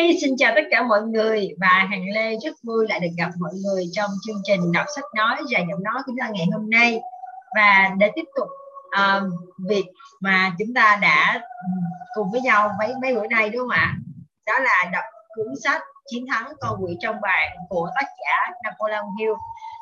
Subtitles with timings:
[0.00, 3.30] Hi, xin chào tất cả mọi người và Hằng Lê rất vui lại được gặp
[3.38, 6.46] mọi người trong chương trình đọc sách nói và giọng nói của chúng ta ngày
[6.52, 7.00] hôm nay
[7.54, 8.48] và để tiếp tục
[8.96, 9.30] um,
[9.68, 9.84] việc
[10.20, 11.84] mà chúng ta đã um,
[12.14, 13.94] cùng với nhau mấy mấy bữa nay đúng không ạ?
[14.46, 15.04] Đó là đọc
[15.36, 19.32] cuốn sách Chiến thắng con quỷ trong bạn của tác giả Napoleon Hill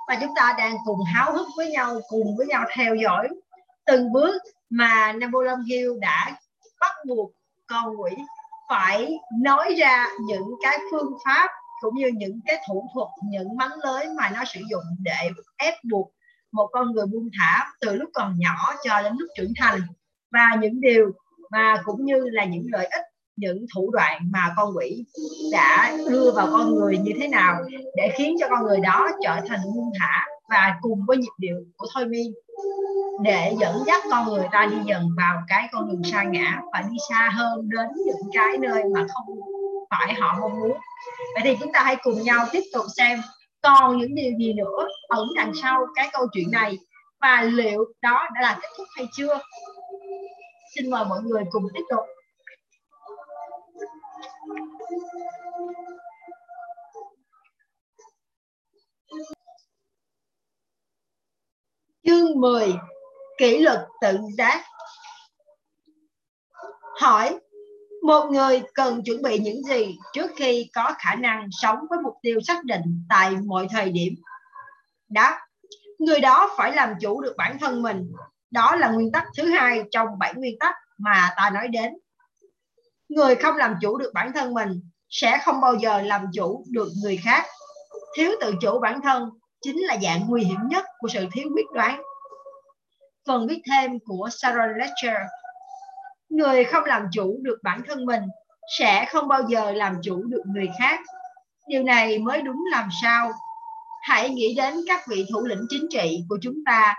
[0.09, 3.29] và chúng ta đang cùng háo hức với nhau cùng với nhau theo dõi
[3.87, 6.37] từng bước mà Napoleon Hill đã
[6.81, 7.31] bắt buộc
[7.67, 8.11] con quỷ
[8.69, 11.49] phải nói ra những cái phương pháp
[11.81, 15.75] cũng như những cái thủ thuật, những mánh lưới mà nó sử dụng để ép
[15.91, 16.13] buộc
[16.53, 19.81] một con người buông thả từ lúc còn nhỏ cho đến lúc trưởng thành.
[20.33, 21.13] Và những điều
[21.51, 23.05] mà cũng như là những lợi ích,
[23.37, 25.05] những thủ đoạn mà con quỷ
[25.53, 27.57] đã đưa vào con người như thế nào
[27.97, 31.57] để khiến cho con người đó trở thành buông thả và cùng với nhịp điệu
[31.77, 32.33] của thôi miên
[33.23, 36.83] để dẫn dắt con người ta đi dần vào cái con đường xa ngã và
[36.91, 39.37] đi xa hơn đến những cái nơi mà không
[39.91, 40.79] phải họ mong muốn.
[41.35, 43.23] Vậy thì chúng ta hãy cùng nhau tiếp tục xem
[43.63, 46.79] còn những điều gì nữa ẩn đằng sau cái câu chuyện này
[47.21, 49.39] và liệu đó đã là kết thúc hay chưa?
[50.75, 52.05] Xin mời mọi người cùng tiếp tục.
[62.07, 62.75] Chương 10
[63.39, 64.65] kỷ luật tự giác.
[67.01, 67.39] Hỏi,
[68.03, 72.15] một người cần chuẩn bị những gì trước khi có khả năng sống với mục
[72.23, 74.15] tiêu xác định tại mọi thời điểm?
[75.09, 75.39] Đáp,
[75.99, 78.13] người đó phải làm chủ được bản thân mình.
[78.51, 81.93] Đó là nguyên tắc thứ hai trong bảy nguyên tắc mà ta nói đến.
[83.09, 86.89] Người không làm chủ được bản thân mình sẽ không bao giờ làm chủ được
[87.03, 87.45] người khác.
[88.17, 89.31] Thiếu tự chủ bản thân
[89.63, 92.03] chính là dạng nguy hiểm nhất của sự thiếu quyết đoán.
[93.27, 95.17] Phần viết thêm của Sarah Lecter
[96.29, 98.23] người không làm chủ được bản thân mình
[98.79, 101.01] sẽ không bao giờ làm chủ được người khác.
[101.69, 103.33] Điều này mới đúng làm sao?
[104.03, 106.95] Hãy nghĩ đến các vị thủ lĩnh chính trị của chúng ta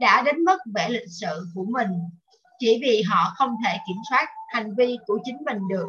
[0.00, 1.88] đã đánh mất vẻ lịch sự của mình.
[2.58, 5.86] Chỉ vì họ không thể kiểm soát hành vi của chính mình được,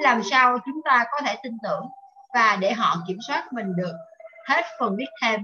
[0.00, 1.86] làm sao chúng ta có thể tin tưởng
[2.34, 3.92] và để họ kiểm soát mình được?
[4.48, 5.40] Hết phần viết thêm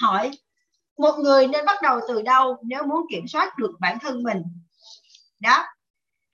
[0.00, 0.30] hỏi
[0.98, 4.42] một người nên bắt đầu từ đâu nếu muốn kiểm soát được bản thân mình?
[5.40, 5.66] Đáp,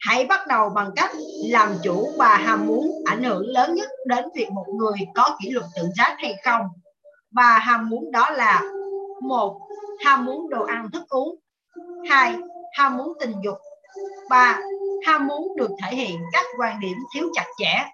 [0.00, 1.10] hãy bắt đầu bằng cách
[1.50, 5.50] làm chủ và ham muốn ảnh hưởng lớn nhất đến việc một người có kỷ
[5.50, 6.66] luật tự giác hay không.
[7.30, 8.62] Và ham muốn đó là
[9.22, 9.60] một
[10.04, 11.36] ham muốn đồ ăn thức uống.
[12.08, 12.36] Hai
[12.72, 13.58] ham muốn tình dục.
[14.30, 14.58] Ba
[15.06, 17.84] ham muốn được thể hiện các quan điểm thiếu chặt chẽ.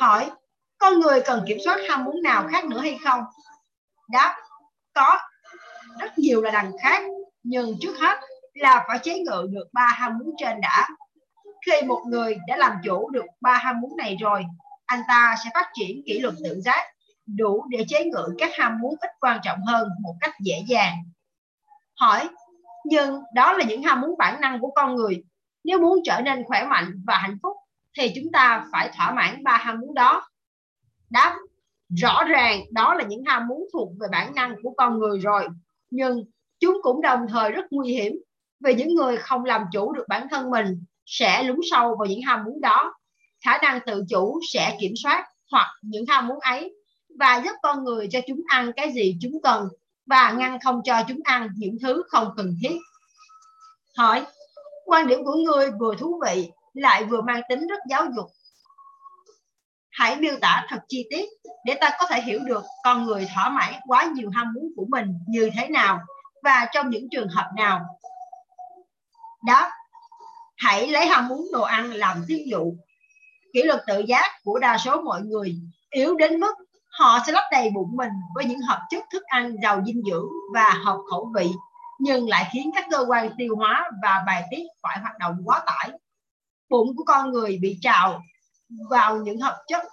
[0.00, 0.30] Hỏi
[0.78, 3.20] con người cần kiểm soát ham muốn nào khác nữa hay không?
[4.10, 4.36] Đáp
[4.94, 5.18] có
[5.98, 7.02] rất nhiều là đằng khác,
[7.42, 8.18] nhưng trước hết
[8.54, 10.88] là phải chế ngự được ba ham muốn trên đã.
[11.66, 14.44] Khi một người đã làm chủ được ba ham muốn này rồi,
[14.86, 16.84] anh ta sẽ phát triển kỷ luật tự giác,
[17.26, 20.96] đủ để chế ngự các ham muốn ít quan trọng hơn một cách dễ dàng.
[22.00, 22.28] Hỏi,
[22.84, 25.22] nhưng đó là những ham muốn bản năng của con người.
[25.64, 27.56] Nếu muốn trở nên khỏe mạnh và hạnh phúc,
[27.98, 30.28] thì chúng ta phải thỏa mãn ba ham muốn đó.
[31.10, 31.36] Đáp
[31.96, 35.48] rõ ràng, đó là những ham muốn thuộc về bản năng của con người rồi.
[35.90, 36.24] Nhưng
[36.60, 38.18] chúng cũng đồng thời rất nguy hiểm
[38.64, 42.22] vì những người không làm chủ được bản thân mình sẽ lún sâu vào những
[42.22, 42.94] ham muốn đó.
[43.44, 46.74] Khả năng tự chủ sẽ kiểm soát hoặc những ham muốn ấy
[47.18, 49.68] và giúp con người cho chúng ăn cái gì chúng cần
[50.06, 52.76] và ngăn không cho chúng ăn những thứ không cần thiết.
[53.96, 54.26] Hỏi,
[54.84, 58.26] quan điểm của người vừa thú vị lại vừa mang tính rất giáo dục
[59.90, 61.24] hãy miêu tả thật chi tiết
[61.64, 64.86] để ta có thể hiểu được con người thỏa mãn quá nhiều ham muốn của
[64.88, 66.00] mình như thế nào
[66.42, 67.80] và trong những trường hợp nào.
[69.46, 69.70] Đó
[70.56, 72.72] hãy lấy ham muốn đồ ăn làm thí dụ.
[73.54, 75.56] Kỷ luật tự giác của đa số mọi người
[75.90, 76.54] yếu đến mức
[76.90, 80.28] họ sẽ lấp đầy bụng mình với những hợp chất thức ăn giàu dinh dưỡng
[80.54, 81.50] và hợp khẩu vị,
[81.98, 85.62] nhưng lại khiến các cơ quan tiêu hóa và bài tiết phải hoạt động quá
[85.66, 85.90] tải.
[86.68, 88.22] Bụng của con người bị trào
[88.90, 89.84] vào những hợp chất.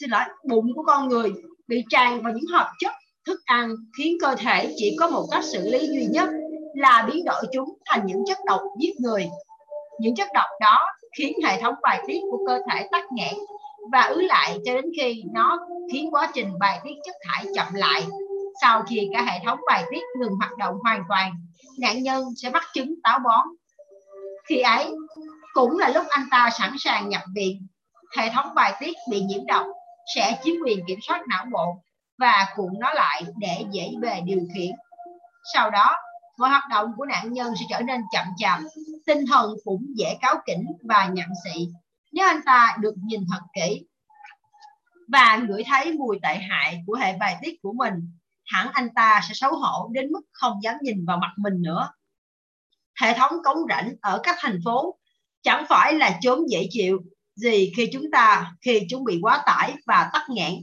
[0.00, 1.32] Xin lỗi, bụng của con người
[1.68, 2.92] bị tràn vào những hợp chất
[3.26, 6.28] thức ăn khiến cơ thể chỉ có một cách xử lý duy nhất
[6.74, 9.26] là biến đổi chúng thành những chất độc giết người.
[10.00, 13.34] Những chất độc đó khiến hệ thống bài tiết của cơ thể tắc nghẽn
[13.92, 15.58] và ứ lại cho đến khi nó
[15.92, 18.02] khiến quá trình bài tiết chất thải chậm lại.
[18.60, 21.32] Sau khi cả hệ thống bài tiết ngừng hoạt động hoàn toàn,
[21.80, 23.46] nạn nhân sẽ mắc chứng táo bón.
[24.48, 24.86] Khi ấy,
[25.52, 27.66] cũng là lúc anh ta sẵn sàng nhập viện
[28.16, 29.66] hệ thống bài tiết bị nhiễm độc
[30.14, 31.82] sẽ chiếm quyền kiểm soát não bộ
[32.18, 34.70] và cuộn nó lại để dễ bề điều khiển.
[35.54, 35.96] Sau đó,
[36.38, 38.60] mọi hoạt động của nạn nhân sẽ trở nên chậm chạp,
[39.06, 41.68] tinh thần cũng dễ cáo kỉnh và nhậm xị.
[42.12, 43.86] nếu anh ta được nhìn thật kỹ
[45.08, 47.94] và ngửi thấy mùi tệ hại của hệ bài tiết của mình
[48.46, 51.88] hẳn anh ta sẽ xấu hổ đến mức không dám nhìn vào mặt mình nữa
[53.00, 54.98] hệ thống cống rãnh ở các thành phố
[55.42, 56.98] chẳng phải là chốn dễ chịu
[57.36, 60.54] gì khi chúng ta, khi chúng bị quá tải và tắc nghẽn,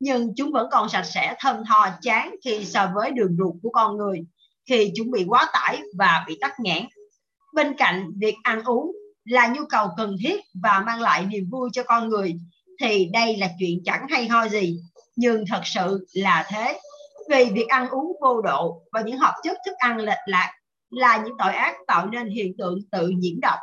[0.00, 3.70] nhưng chúng vẫn còn sạch sẽ, thơm tho, chán khi so với đường ruột của
[3.70, 4.20] con người.
[4.68, 6.86] Khi chúng bị quá tải và bị tắc nghẽn,
[7.54, 8.92] bên cạnh việc ăn uống
[9.24, 12.34] là nhu cầu cần thiết và mang lại niềm vui cho con người,
[12.80, 14.80] thì đây là chuyện chẳng hay ho gì.
[15.16, 16.80] Nhưng thật sự là thế.
[17.30, 20.52] Vì việc ăn uống vô độ và những hợp chất thức ăn lệch lạc
[20.90, 23.58] là những tội ác tạo nên hiện tượng tự nhiễm độc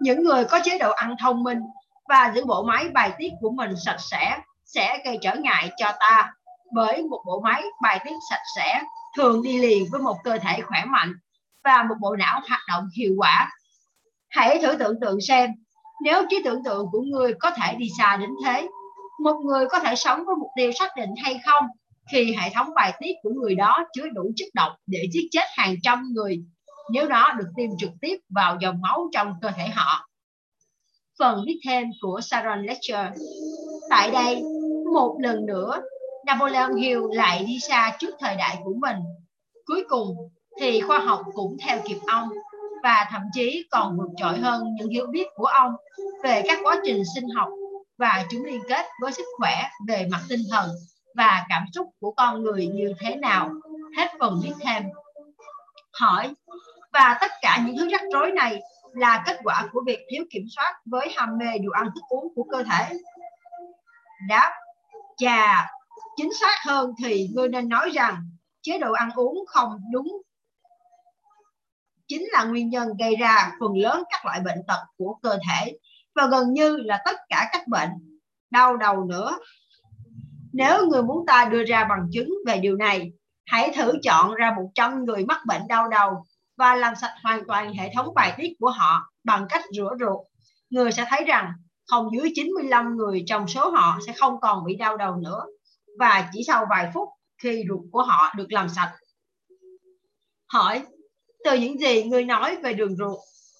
[0.00, 1.58] những người có chế độ ăn thông minh
[2.08, 5.92] và giữ bộ máy bài tiết của mình sạch sẽ sẽ gây trở ngại cho
[6.00, 6.32] ta.
[6.72, 8.82] Bởi một bộ máy bài tiết sạch sẽ
[9.16, 11.12] thường đi liền với một cơ thể khỏe mạnh
[11.64, 13.50] và một bộ não hoạt động hiệu quả.
[14.28, 15.50] Hãy thử tưởng tượng xem,
[16.04, 18.68] nếu trí tưởng tượng của người có thể đi xa đến thế,
[19.20, 21.66] một người có thể sống với mục tiêu xác định hay không
[22.12, 25.44] khi hệ thống bài tiết của người đó chứa đủ chất độc để giết chết
[25.50, 26.42] hàng trăm người
[26.90, 30.08] nếu nó được tiêm trực tiếp vào dòng máu trong cơ thể họ.
[31.18, 33.06] Phần viết thêm của Sharon Lecter
[33.90, 34.42] Tại đây,
[34.92, 35.80] một lần nữa,
[36.26, 38.96] Napoleon Hill lại đi xa trước thời đại của mình.
[39.64, 40.16] Cuối cùng
[40.60, 42.28] thì khoa học cũng theo kịp ông
[42.82, 45.72] và thậm chí còn vượt trội hơn những hiểu biết của ông
[46.22, 47.48] về các quá trình sinh học
[47.98, 50.70] và chúng liên kết với sức khỏe về mặt tinh thần
[51.16, 53.50] và cảm xúc của con người như thế nào.
[53.96, 54.82] Hết phần viết thêm.
[56.00, 56.34] Hỏi,
[56.98, 58.60] và tất cả những thứ rắc rối này
[58.92, 62.34] là kết quả của việc thiếu kiểm soát với ham mê đồ ăn thức uống
[62.34, 62.96] của cơ thể.
[64.28, 64.52] Đáp,
[65.16, 65.70] chà,
[66.16, 68.16] chính xác hơn thì ngươi nên nói rằng
[68.62, 70.22] chế độ ăn uống không đúng
[72.08, 75.78] chính là nguyên nhân gây ra phần lớn các loại bệnh tật của cơ thể
[76.14, 77.90] và gần như là tất cả các bệnh.
[78.50, 79.38] Đau đầu nữa.
[80.52, 83.12] Nếu người muốn ta đưa ra bằng chứng về điều này,
[83.46, 86.24] hãy thử chọn ra 100 người mắc bệnh đau đầu
[86.56, 90.26] và làm sạch hoàn toàn hệ thống bài tiết của họ bằng cách rửa ruột.
[90.70, 91.52] Người sẽ thấy rằng
[91.86, 95.44] không dưới 95 người trong số họ sẽ không còn bị đau đầu nữa
[95.98, 97.08] và chỉ sau vài phút
[97.42, 98.92] khi ruột của họ được làm sạch.
[100.46, 100.82] Hỏi,
[101.44, 103.18] từ những gì người nói về đường ruột,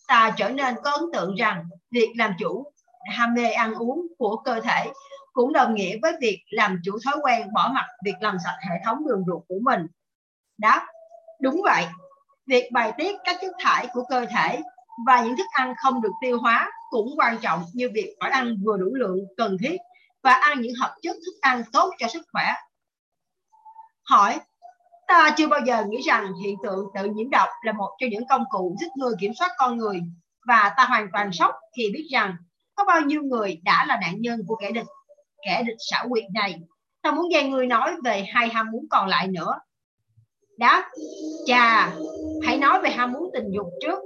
[0.09, 2.73] ta trở nên có ấn tượng rằng việc làm chủ
[3.17, 4.93] ham mê ăn uống của cơ thể
[5.33, 8.75] cũng đồng nghĩa với việc làm chủ thói quen bỏ mặt việc làm sạch hệ
[8.85, 9.87] thống đường ruột của mình.
[10.59, 10.87] Đáp,
[11.41, 11.85] đúng vậy.
[12.47, 14.61] Việc bài tiết các chất thải của cơ thể
[15.07, 18.57] và những thức ăn không được tiêu hóa cũng quan trọng như việc phải ăn
[18.65, 19.77] vừa đủ lượng cần thiết
[20.23, 22.53] và ăn những hợp chất thức ăn tốt cho sức khỏe.
[24.03, 24.39] Hỏi,
[25.09, 28.29] ta chưa bao giờ nghĩ rằng hiện tượng tự nhiễm độc là một trong những
[28.29, 30.01] công cụ giúp người kiểm soát con người
[30.47, 32.37] và ta hoàn toàn sốc khi biết rằng
[32.75, 34.87] có bao nhiêu người đã là nạn nhân của kẻ địch
[35.47, 36.61] kẻ địch xảo quyệt này
[37.03, 39.59] Ta muốn dạy người nói về hai ham muốn còn lại nữa
[40.59, 40.91] đáp
[41.47, 41.93] chà,
[42.43, 43.99] hãy nói về ham muốn tình dục trước.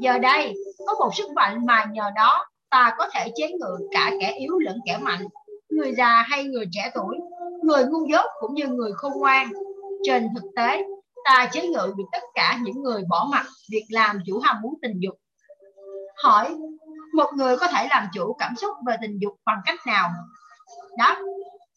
[0.00, 0.54] Giờ đây,
[0.86, 4.58] có một sức mạnh mà nhờ đó ta có thể chế ngự cả kẻ yếu
[4.58, 5.26] lẫn kẻ mạnh,
[5.70, 7.16] người già hay người trẻ tuổi,
[7.62, 9.52] người ngu dốt cũng như người khôn ngoan.
[10.04, 10.82] Trên thực tế,
[11.24, 14.74] ta chế ngự được tất cả những người bỏ mặt việc làm chủ ham muốn
[14.82, 15.14] tình dục.
[16.24, 16.56] Hỏi,
[17.14, 20.10] một người có thể làm chủ cảm xúc về tình dục bằng cách nào?
[20.98, 21.16] Đó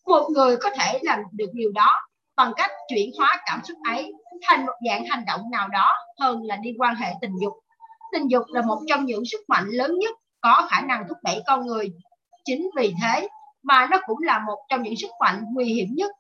[0.05, 1.89] một người có thể làm được điều đó
[2.36, 6.44] bằng cách chuyển hóa cảm xúc ấy thành một dạng hành động nào đó hơn
[6.44, 7.54] là đi quan hệ tình dục.
[8.13, 11.42] Tình dục là một trong những sức mạnh lớn nhất có khả năng thúc đẩy
[11.48, 11.94] con người.
[12.46, 13.27] Chính vì thế
[13.63, 16.12] mà nó cũng là một trong những sức mạnh nguy hiểm nhất.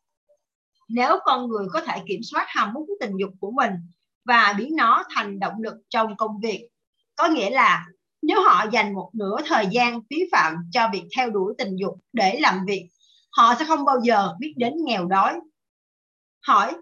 [0.89, 3.71] Nếu con người có thể kiểm soát ham muốn tình dục của mình
[4.25, 6.67] và biến nó thành động lực trong công việc
[7.15, 7.85] có nghĩa là
[8.21, 11.95] nếu họ dành một nửa thời gian phí phạm cho việc theo đuổi tình dục
[12.13, 12.89] để làm việc,
[13.31, 15.39] họ sẽ không bao giờ biết đến nghèo đói.
[16.47, 16.75] Hỏi,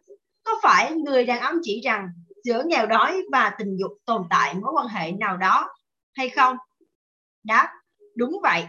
[0.43, 2.10] có phải người đàn ông chỉ rằng
[2.43, 5.70] giữa nghèo đói và tình dục tồn tại mối quan hệ nào đó
[6.13, 6.58] hay không?
[7.43, 7.74] Đáp,
[8.15, 8.67] đúng vậy.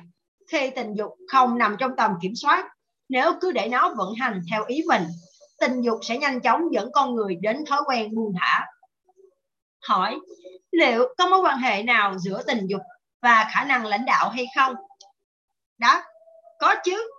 [0.48, 2.68] Khi tình dục không nằm trong tầm kiểm soát,
[3.08, 5.02] nếu cứ để nó vận hành theo ý mình,
[5.60, 8.66] tình dục sẽ nhanh chóng dẫn con người đến thói quen buông thả.
[9.88, 10.18] Hỏi,
[10.72, 12.82] liệu có mối quan hệ nào giữa tình dục
[13.22, 14.74] và khả năng lãnh đạo hay không?
[15.78, 16.02] Đáp,
[16.60, 17.10] có chứ.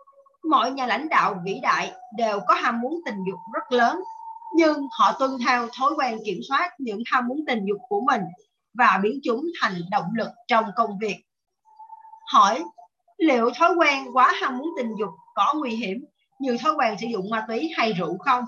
[0.50, 4.00] Mọi nhà lãnh đạo vĩ đại đều có ham muốn tình dục rất lớn,
[4.56, 8.22] nhưng họ tuân theo thói quen kiểm soát những ham muốn tình dục của mình
[8.74, 11.24] và biến chúng thành động lực trong công việc.
[12.34, 12.64] Hỏi,
[13.18, 16.06] liệu thói quen quá ham muốn tình dục có nguy hiểm
[16.40, 18.46] như thói quen sử dụng ma túy hay rượu không?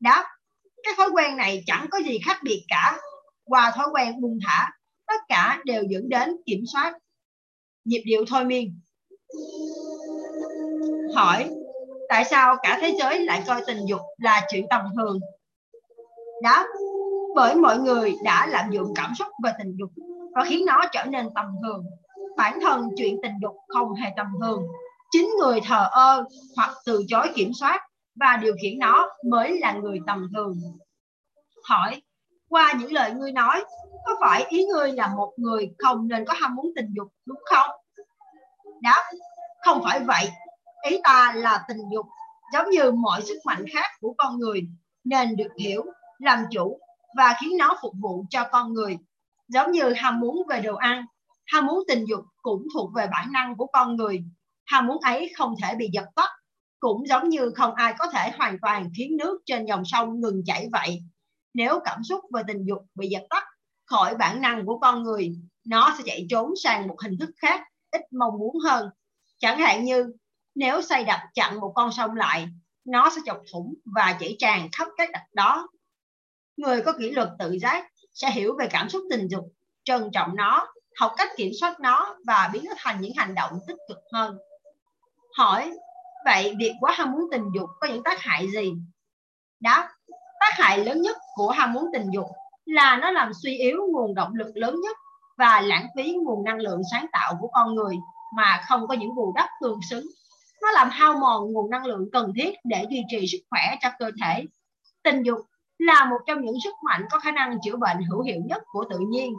[0.00, 0.24] Đáp,
[0.82, 2.98] cái thói quen này chẳng có gì khác biệt cả
[3.44, 4.70] qua thói quen buông thả
[5.06, 6.94] tất cả đều dẫn đến kiểm soát
[7.84, 8.80] nhịp điệu thôi miên
[11.14, 11.50] hỏi,
[12.08, 15.20] tại sao cả thế giới lại coi tình dục là chuyện tầm thường?
[16.42, 16.66] Đáp,
[17.34, 19.90] bởi mọi người đã lạm dụng cảm xúc về tình dục,
[20.34, 21.84] và khiến nó trở nên tầm thường.
[22.36, 24.62] Bản thân chuyện tình dục không hề tầm thường.
[25.10, 26.24] Chính người thờ ơ
[26.56, 27.80] hoặc từ chối kiểm soát
[28.20, 30.60] và điều khiển nó mới là người tầm thường.
[31.64, 32.02] Hỏi,
[32.48, 33.64] qua những lời ngươi nói,
[34.04, 37.38] có phải ý ngươi là một người không nên có ham muốn tình dục, đúng
[37.44, 37.70] không?
[38.80, 39.04] Đáp,
[39.64, 40.28] không phải vậy
[40.82, 42.06] ý ta là tình dục,
[42.52, 44.60] giống như mọi sức mạnh khác của con người,
[45.04, 45.84] nên được hiểu,
[46.18, 46.80] làm chủ
[47.16, 48.98] và khiến nó phục vụ cho con người.
[49.48, 51.04] Giống như ham muốn về đồ ăn,
[51.46, 54.24] ham muốn tình dục cũng thuộc về bản năng của con người.
[54.66, 56.30] Ham muốn ấy không thể bị dập tắt
[56.80, 60.42] cũng giống như không ai có thể hoàn toàn khiến nước trên dòng sông ngừng
[60.46, 61.02] chảy vậy.
[61.54, 63.44] Nếu cảm xúc về tình dục bị dập tắt
[63.84, 65.32] khỏi bản năng của con người,
[65.64, 68.88] nó sẽ chạy trốn sang một hình thức khác, ít mong muốn hơn.
[69.38, 70.12] Chẳng hạn như
[70.58, 72.48] nếu xây đập chặn một con sông lại,
[72.84, 75.68] nó sẽ chọc thủng và chảy tràn khắp các đập đó.
[76.56, 79.44] Người có kỷ luật tự giác sẽ hiểu về cảm xúc tình dục,
[79.84, 80.66] trân trọng nó,
[81.00, 84.38] học cách kiểm soát nó và biến nó thành những hành động tích cực hơn.
[85.36, 85.72] Hỏi,
[86.24, 88.72] vậy việc quá ham muốn tình dục có những tác hại gì?
[89.60, 89.88] Đáp,
[90.40, 92.26] tác hại lớn nhất của ham muốn tình dục
[92.64, 94.96] là nó làm suy yếu nguồn động lực lớn nhất
[95.36, 97.96] và lãng phí nguồn năng lượng sáng tạo của con người
[98.36, 100.06] mà không có những bù đắp tương xứng
[100.62, 103.88] nó làm hao mòn nguồn năng lượng cần thiết để duy trì sức khỏe cho
[103.98, 104.44] cơ thể.
[105.02, 105.38] Tình dục
[105.78, 108.84] là một trong những sức mạnh có khả năng chữa bệnh hữu hiệu nhất của
[108.90, 109.34] tự nhiên.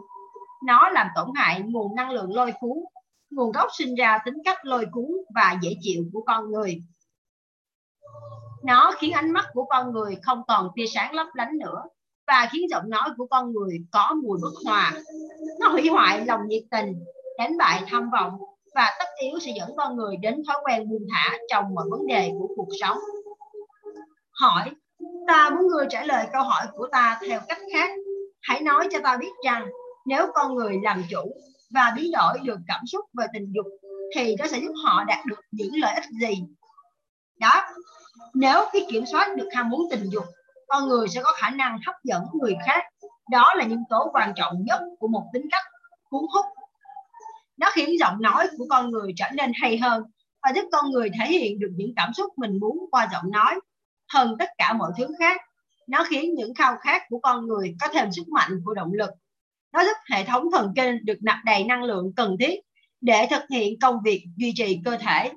[0.66, 2.78] Nó làm tổn hại nguồn năng lượng lôi cuốn,
[3.30, 6.82] nguồn gốc sinh ra tính cách lôi cuốn và dễ chịu của con người.
[8.64, 11.84] Nó khiến ánh mắt của con người không còn tia sáng lấp lánh nữa
[12.28, 14.94] và khiến giọng nói của con người có mùi bất hòa.
[15.60, 17.04] Nó hủy hoại lòng nhiệt tình,
[17.38, 18.40] đánh bại tham vọng
[18.76, 22.08] và tất yếu sẽ dẫn con người đến thói quen buông thả trong mọi vấn
[22.08, 22.98] đề của cuộc sống.
[24.32, 24.72] Hỏi,
[25.28, 27.92] ta muốn người trả lời câu hỏi của ta theo cách khác?
[28.42, 29.68] Hãy nói cho ta biết rằng,
[30.06, 31.34] nếu con người làm chủ
[31.74, 33.66] và biến đổi được cảm xúc về tình dục,
[34.16, 36.44] thì nó sẽ giúp họ đạt được những lợi ích gì?
[37.40, 37.62] Đó,
[38.34, 40.24] nếu khi kiểm soát được ham muốn tình dục,
[40.68, 42.84] con người sẽ có khả năng hấp dẫn người khác.
[43.32, 45.64] Đó là nhân tố quan trọng nhất của một tính cách
[46.10, 46.46] cuốn hút
[47.60, 50.04] nó khiến giọng nói của con người trở nên hay hơn
[50.44, 53.60] và giúp con người thể hiện được những cảm xúc mình muốn qua giọng nói
[54.14, 55.42] hơn tất cả mọi thứ khác.
[55.88, 59.10] Nó khiến những khao khát của con người có thêm sức mạnh của động lực.
[59.74, 62.60] Nó giúp hệ thống thần kinh được nạp đầy năng lượng cần thiết
[63.02, 65.32] để thực hiện công việc duy trì cơ thể.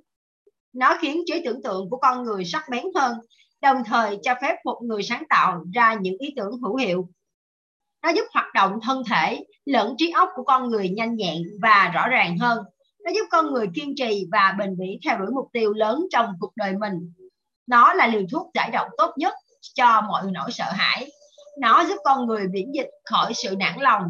[0.72, 3.16] Nó khiến trí tưởng tượng của con người sắc bén hơn,
[3.60, 7.08] đồng thời cho phép một người sáng tạo ra những ý tưởng hữu hiệu
[8.02, 11.90] nó giúp hoạt động thân thể, lẫn trí óc của con người nhanh nhẹn và
[11.94, 12.64] rõ ràng hơn.
[13.04, 16.32] Nó giúp con người kiên trì và bền bỉ theo đuổi mục tiêu lớn trong
[16.40, 17.12] cuộc đời mình.
[17.66, 19.34] Nó là liều thuốc giải độc tốt nhất
[19.74, 21.10] cho mọi nỗi sợ hãi.
[21.60, 24.02] Nó giúp con người miễn dịch khỏi sự nản lòng.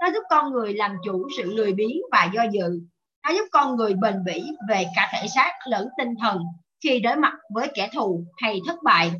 [0.00, 2.80] Nó giúp con người làm chủ sự lười biếng và do dự.
[3.24, 6.38] Nó giúp con người bền bỉ về cả thể xác lẫn tinh thần
[6.84, 9.10] khi đối mặt với kẻ thù hay thất bại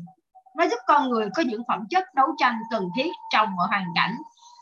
[0.57, 3.85] nó giúp con người có những phẩm chất đấu tranh cần thiết trong mọi hoàn
[3.95, 4.15] cảnh,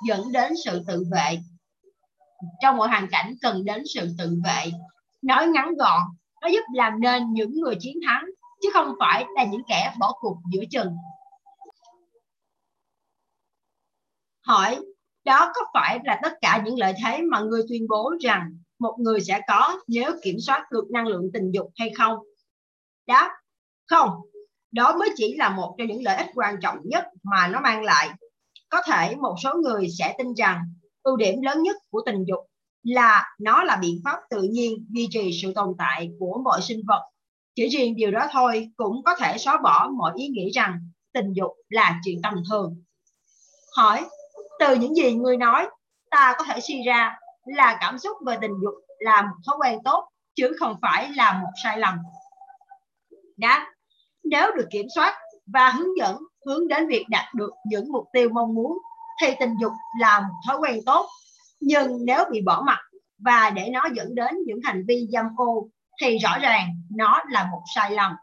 [0.08, 1.40] dẫn đến sự tự vệ.
[2.62, 4.72] Trong mọi hoàn cảnh cần đến sự tự vệ.
[5.22, 6.02] Nói ngắn gọn,
[6.42, 8.26] nó giúp làm nên những người chiến thắng,
[8.62, 10.96] chứ không phải là những kẻ bỏ cuộc giữa chừng.
[14.42, 14.80] Hỏi,
[15.24, 18.96] đó có phải là tất cả những lợi thế mà người tuyên bố rằng một
[19.00, 22.20] người sẽ có nếu kiểm soát được năng lượng tình dục hay không?
[23.08, 23.30] Đáp,
[23.88, 24.10] không
[24.72, 27.84] đó mới chỉ là một trong những lợi ích quan trọng nhất mà nó mang
[27.84, 28.10] lại.
[28.70, 30.62] Có thể một số người sẽ tin rằng
[31.04, 32.40] ưu điểm lớn nhất của tình dục
[32.84, 36.82] là nó là biện pháp tự nhiên duy trì sự tồn tại của mọi sinh
[36.88, 37.10] vật.
[37.56, 40.80] Chỉ riêng điều đó thôi cũng có thể xóa bỏ mọi ý nghĩ rằng
[41.14, 42.84] tình dục là chuyện tầm thường.
[43.78, 44.06] Hỏi,
[44.60, 45.70] từ những gì người nói,
[46.10, 49.80] ta có thể suy ra là cảm xúc về tình dục là một thói quen
[49.84, 51.98] tốt chứ không phải là một sai lầm.
[53.38, 53.68] Đã
[54.30, 55.16] nếu được kiểm soát
[55.54, 58.78] và hướng dẫn, hướng đến việc đạt được những mục tiêu mong muốn
[59.22, 61.10] thì tình dục là một thói quen tốt.
[61.60, 62.80] Nhưng nếu bị bỏ mặt
[63.18, 65.68] và để nó dẫn đến những hành vi dâm ô
[66.02, 68.16] thì rõ ràng nó là một sai lầm.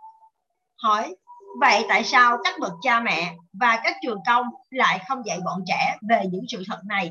[0.82, 1.16] Hỏi,
[1.60, 5.64] vậy tại sao các bậc cha mẹ và các trường công lại không dạy bọn
[5.66, 7.10] trẻ về những sự thật này?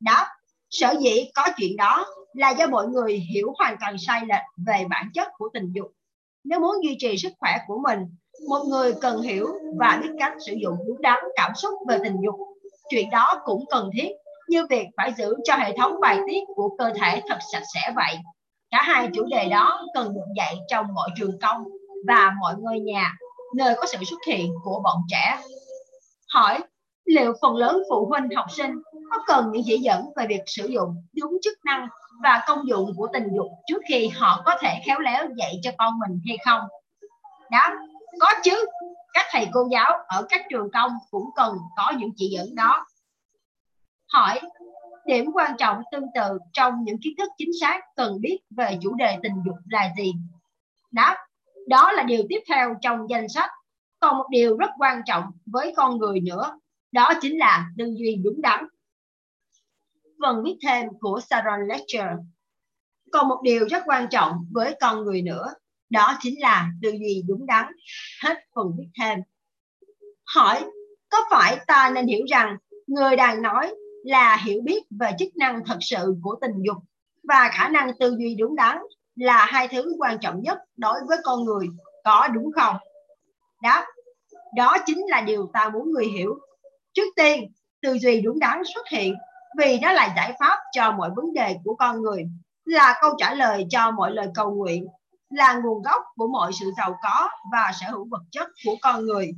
[0.00, 0.28] Đáp,
[0.70, 4.84] sở dĩ có chuyện đó là do mọi người hiểu hoàn toàn sai lệch về
[4.90, 5.92] bản chất của tình dục
[6.44, 7.98] nếu muốn duy trì sức khỏe của mình
[8.48, 9.46] một người cần hiểu
[9.78, 12.34] và biết cách sử dụng đúng đắn cảm xúc về tình dục
[12.90, 14.08] chuyện đó cũng cần thiết
[14.48, 17.92] như việc phải giữ cho hệ thống bài tiết của cơ thể thật sạch sẽ
[17.96, 18.18] vậy.
[18.70, 21.64] Cả hai chủ đề đó cần được dạy trong mọi trường công
[22.06, 23.16] và mọi ngôi nhà,
[23.56, 25.38] nơi có sự xuất hiện của bọn trẻ.
[26.34, 26.58] Hỏi,
[27.04, 28.70] liệu phần lớn phụ huynh học sinh
[29.12, 31.88] có cần những chỉ dẫn về việc sử dụng đúng chức năng
[32.22, 35.70] và công dụng của tình dục trước khi họ có thể khéo léo dạy cho
[35.78, 36.60] con mình hay không?
[37.50, 37.68] Đó,
[38.20, 38.66] có chứ.
[39.14, 42.86] Các thầy cô giáo ở các trường công cũng cần có những chỉ dẫn đó.
[44.12, 44.40] Hỏi,
[45.06, 48.94] điểm quan trọng tương tự trong những kiến thức chính xác cần biết về chủ
[48.94, 50.12] đề tình dục là gì?
[50.90, 51.16] Đáp
[51.68, 53.50] đó là điều tiếp theo trong danh sách.
[54.00, 56.58] Còn một điều rất quan trọng với con người nữa,
[56.92, 58.64] đó chính là tư duy đúng đắn.
[60.22, 62.14] Phần viết thêm của Sharon Lecture.
[63.12, 65.46] Còn một điều rất quan trọng với con người nữa,
[65.90, 67.72] đó chính là tư duy đúng đắn.
[68.22, 69.18] Hết phần viết thêm.
[70.24, 70.64] Hỏi,
[71.10, 73.74] có phải ta nên hiểu rằng người đang nói
[74.04, 76.76] là hiểu biết về chức năng thật sự của tình dục
[77.22, 78.78] và khả năng tư duy đúng đắn
[79.16, 81.66] là hai thứ quan trọng nhất đối với con người
[82.04, 82.76] có đúng không
[83.62, 83.86] Đáp
[84.56, 86.38] đó chính là điều ta muốn người hiểu
[86.92, 87.52] trước tiên
[87.82, 89.14] tư duy đúng đắn xuất hiện
[89.58, 92.24] vì nó là giải pháp cho mọi vấn đề của con người,
[92.64, 94.86] là câu trả lời cho mọi lời cầu nguyện,
[95.30, 99.04] là nguồn gốc của mọi sự giàu có và sở hữu vật chất của con
[99.04, 99.30] người.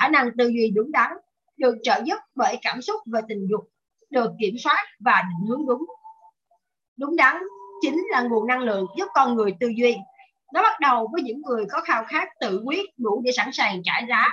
[0.00, 1.10] Khả năng tư duy đúng đắn
[1.56, 3.68] được trợ giúp bởi cảm xúc về tình dục,
[4.10, 5.84] được kiểm soát và định hướng đúng.
[6.96, 7.36] Đúng đắn
[7.80, 9.96] chính là nguồn năng lượng giúp con người tư duy.
[10.52, 13.82] Nó bắt đầu với những người có khao khát tự quyết đủ để sẵn sàng
[13.84, 14.28] trả giá.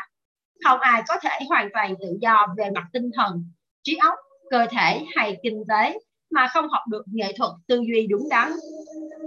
[0.64, 3.52] Không ai có thể hoàn toàn tự do về mặt tinh thần,
[3.84, 4.16] trí óc
[4.54, 6.00] cơ thể hay kinh tế
[6.32, 8.52] mà không học được nghệ thuật tư duy đúng đắn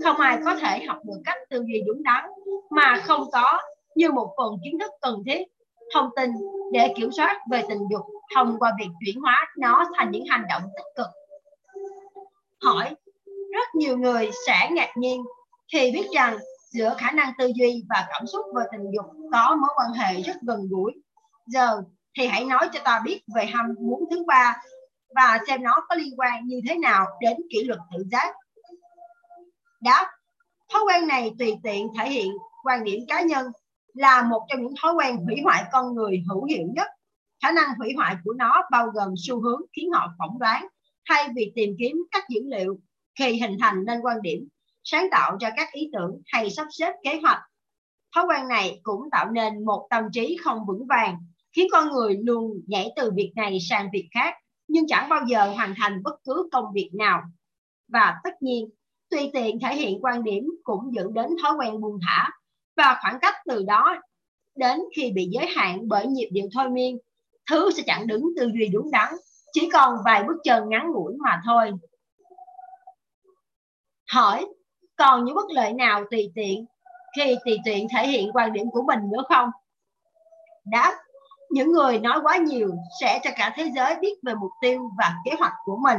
[0.04, 2.24] không ai có thể học được cách tư duy đúng đắn
[2.70, 3.60] mà không có
[3.94, 5.42] như một phần kiến thức cần thiết
[5.94, 6.30] thông tin
[6.72, 8.02] để kiểm soát về tình dục
[8.34, 11.06] thông qua việc chuyển hóa nó thành những hành động tích cực.
[12.62, 12.94] Hỏi,
[13.26, 15.22] rất nhiều người sẽ ngạc nhiên
[15.72, 16.38] khi biết rằng
[16.70, 20.22] giữa khả năng tư duy và cảm xúc về tình dục có mối quan hệ
[20.22, 20.92] rất gần gũi.
[21.46, 21.82] Giờ
[22.18, 24.56] thì hãy nói cho ta biết về ham muốn thứ ba
[25.14, 28.34] và xem nó có liên quan như thế nào đến kỷ luật tự giác.
[29.80, 30.06] Đáp,
[30.72, 32.32] thói quen này tùy tiện thể hiện
[32.64, 33.46] quan điểm cá nhân
[33.94, 36.86] là một trong những thói quen hủy hoại con người hữu hiệu nhất.
[37.42, 40.66] Khả năng hủy hoại của nó bao gồm xu hướng khiến họ phỏng đoán
[41.08, 42.80] thay vì tìm kiếm các dữ liệu
[43.18, 44.48] khi hình thành nên quan điểm,
[44.84, 47.38] sáng tạo ra các ý tưởng hay sắp xếp kế hoạch.
[48.14, 51.16] Thói quen này cũng tạo nên một tâm trí không vững vàng,
[51.52, 54.34] khiến con người luôn nhảy từ việc này sang việc khác,
[54.68, 57.22] nhưng chẳng bao giờ hoàn thành bất cứ công việc nào.
[57.88, 58.70] Và tất nhiên,
[59.10, 62.30] tùy tiện thể hiện quan điểm cũng dẫn đến thói quen buông thả.
[62.76, 63.96] Và khoảng cách từ đó
[64.56, 66.98] đến khi bị giới hạn bởi nhịp điệu thôi miên
[67.50, 69.14] thứ sẽ chặn đứng tư duy đúng đắn
[69.52, 71.72] chỉ còn vài bước chân ngắn ngủi mà thôi.
[74.12, 74.46] Hỏi
[74.96, 76.66] còn những bất lợi nào tùy tiện
[77.16, 79.50] khi tùy tiện thể hiện quan điểm của mình nữa không?
[80.64, 80.94] Đáp
[81.50, 85.14] những người nói quá nhiều sẽ cho cả thế giới biết về mục tiêu và
[85.24, 85.98] kế hoạch của mình.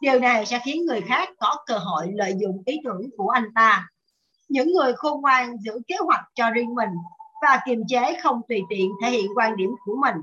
[0.00, 3.54] Điều này sẽ khiến người khác có cơ hội lợi dụng ý tưởng của anh
[3.54, 3.88] ta.
[4.48, 6.90] Những người khôn ngoan giữ kế hoạch cho riêng mình
[7.42, 10.16] và kiềm chế không tùy tiện thể hiện quan điểm của mình.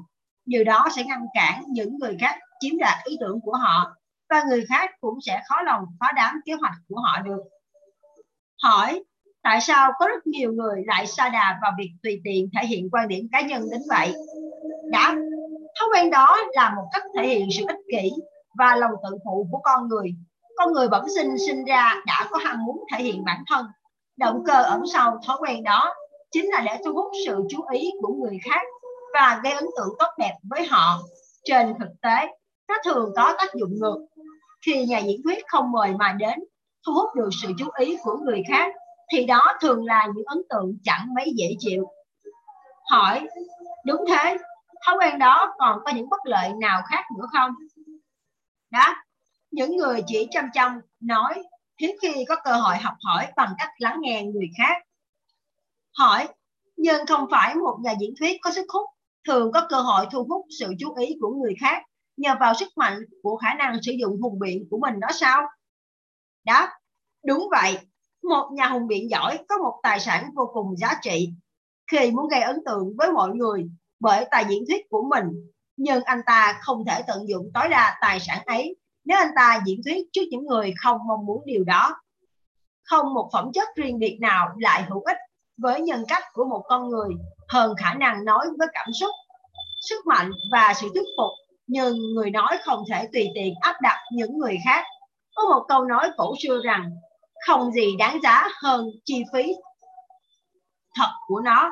[0.45, 3.95] Điều đó sẽ ngăn cản những người khác chiếm đoạt ý tưởng của họ
[4.29, 7.41] và người khác cũng sẽ khó lòng phá đám kế hoạch của họ được.
[8.63, 9.03] Hỏi,
[9.41, 12.89] tại sao có rất nhiều người lại sa đà vào việc tùy tiện thể hiện
[12.91, 14.13] quan điểm cá nhân đến vậy?
[14.93, 15.15] Đã
[15.79, 18.11] thói quen đó là một cách thể hiện sự ích kỷ
[18.57, 20.15] và lòng tự phụ của con người.
[20.57, 23.65] Con người bẩm sinh sinh ra đã có ham muốn thể hiện bản thân.
[24.17, 25.93] Động cơ ẩn sau thói quen đó
[26.31, 28.61] chính là để thu hút sự chú ý của người khác
[29.13, 30.99] và gây ấn tượng tốt đẹp với họ.
[31.43, 32.27] Trên thực tế,
[32.67, 34.05] nó thường có tác dụng ngược.
[34.65, 36.39] Khi nhà diễn thuyết không mời mà đến,
[36.85, 38.73] thu hút được sự chú ý của người khác,
[39.13, 41.85] thì đó thường là những ấn tượng chẳng mấy dễ chịu.
[42.91, 43.27] Hỏi,
[43.85, 44.37] đúng thế
[44.85, 47.51] thói quen đó còn có những bất lợi nào khác nữa không
[48.71, 48.95] đó
[49.51, 51.43] những người chỉ chăm chăm nói
[51.81, 54.77] hiếm khi có cơ hội học hỏi bằng cách lắng nghe người khác.
[55.97, 56.27] Hỏi,
[56.77, 58.89] nhưng không phải một nhà diễn thuyết có sức hút
[59.27, 61.83] thường có cơ hội thu hút sự chú ý của người khác
[62.17, 65.41] nhờ vào sức mạnh của khả năng sử dụng hùng biện của mình đó sao?
[66.45, 66.67] Đó,
[67.25, 67.77] đúng vậy.
[68.23, 71.33] Một nhà hùng biện giỏi có một tài sản vô cùng giá trị
[71.91, 73.69] khi muốn gây ấn tượng với mọi người
[74.03, 75.25] bởi tài diễn thuyết của mình
[75.77, 79.61] nhưng anh ta không thể tận dụng tối đa tài sản ấy nếu anh ta
[79.65, 81.95] diễn thuyết trước những người không mong muốn điều đó.
[82.83, 85.17] Không một phẩm chất riêng biệt nào lại hữu ích
[85.57, 87.09] với nhân cách của một con người
[87.49, 89.11] hơn khả năng nói với cảm xúc,
[89.81, 91.29] sức mạnh và sự thuyết phục
[91.67, 94.85] nhưng người nói không thể tùy tiện áp đặt những người khác.
[95.35, 96.91] Có một câu nói cổ xưa rằng
[97.47, 99.53] không gì đáng giá hơn chi phí
[100.95, 101.71] thật của nó.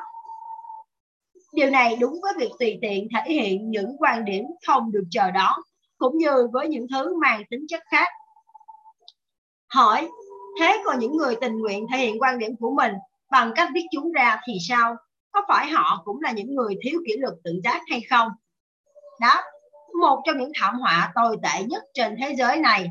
[1.51, 5.31] Điều này đúng với việc tùy tiện thể hiện những quan điểm không được chờ
[5.31, 5.53] đón,
[5.97, 8.07] cũng như với những thứ mang tính chất khác.
[9.73, 10.09] Hỏi,
[10.59, 12.91] thế còn những người tình nguyện thể hiện quan điểm của mình
[13.31, 14.95] bằng cách viết chúng ra thì sao?
[15.31, 18.29] Có phải họ cũng là những người thiếu kỷ luật tự giác hay không?
[19.19, 19.43] Đáp
[20.01, 22.89] một trong những thảm họa tồi tệ nhất trên thế giới này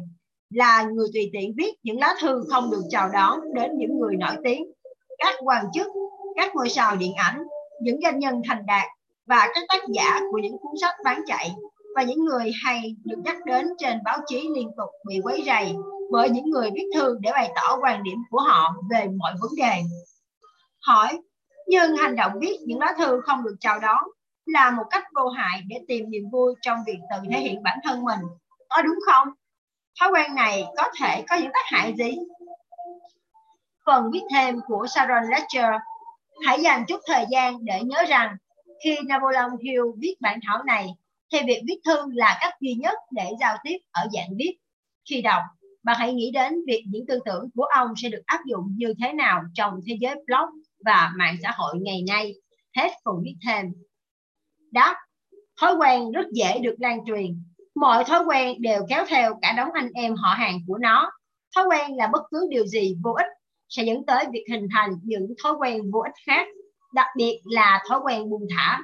[0.51, 4.17] là người tùy tiện viết những lá thư không được chào đón đến những người
[4.17, 4.73] nổi tiếng,
[5.19, 5.87] các quan chức,
[6.37, 7.43] các ngôi sao điện ảnh,
[7.81, 8.87] những doanh nhân thành đạt
[9.27, 11.55] và các tác giả của những cuốn sách bán chạy
[11.95, 15.75] và những người hay được nhắc đến trên báo chí liên tục bị quấy rầy
[16.11, 19.51] bởi những người viết thư để bày tỏ quan điểm của họ về mọi vấn
[19.57, 19.83] đề.
[20.81, 21.19] Hỏi,
[21.67, 24.03] nhưng hành động viết những lá thư không được chào đón
[24.47, 27.79] là một cách vô hại để tìm niềm vui trong việc tự thể hiện bản
[27.85, 28.21] thân mình.
[28.69, 29.29] Có đúng không?
[30.01, 32.19] Thói quen này có thể có những tác hại gì?
[33.87, 35.75] Phần viết thêm của Sharon Ledger
[36.47, 38.37] Hãy dành chút thời gian để nhớ rằng
[38.85, 40.89] khi Napoleon Hill viết bản thảo này
[41.33, 44.57] thì việc viết thư là cách duy nhất để giao tiếp ở dạng viết.
[45.11, 45.43] Khi đọc,
[45.83, 48.95] bạn hãy nghĩ đến việc những tư tưởng của ông sẽ được áp dụng như
[49.01, 52.35] thế nào trong thế giới blog và mạng xã hội ngày nay.
[52.77, 53.67] Hết phần viết thêm.
[54.71, 54.97] Đáp,
[55.61, 57.43] thói quen rất dễ được lan truyền.
[57.75, 61.11] Mọi thói quen đều kéo theo cả đống anh em họ hàng của nó.
[61.55, 63.27] Thói quen là bất cứ điều gì vô ích
[63.71, 66.47] sẽ dẫn tới việc hình thành những thói quen vô ích khác,
[66.95, 68.81] đặc biệt là thói quen buông thả.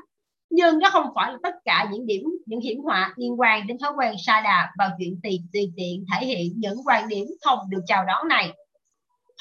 [0.51, 3.79] Nhưng nó không phải là tất cả những điểm, những hiểm họa liên quan đến
[3.79, 7.59] thói quen sa đà và chuyện tùy, tùy tiện thể hiện những quan điểm không
[7.69, 8.53] được chào đón này.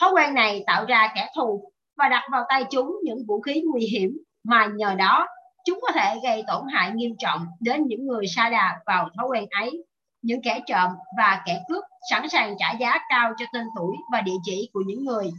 [0.01, 3.63] Thói quen này tạo ra kẻ thù và đặt vào tay chúng những vũ khí
[3.71, 5.27] nguy hiểm mà nhờ đó
[5.65, 9.27] chúng có thể gây tổn hại nghiêm trọng đến những người sa đà vào thói
[9.29, 9.85] quen ấy
[10.25, 14.21] những kẻ trộm và kẻ cướp sẵn sàng trả giá cao cho tên tuổi và
[14.21, 15.29] địa chỉ của những người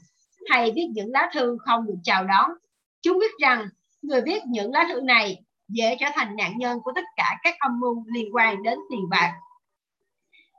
[0.51, 2.51] hay viết những lá thư không được chào đón.
[3.03, 3.68] Chúng biết rằng
[4.03, 7.55] người viết những lá thư này dễ trở thành nạn nhân của tất cả các
[7.59, 9.33] âm mưu liên quan đến tiền bạc.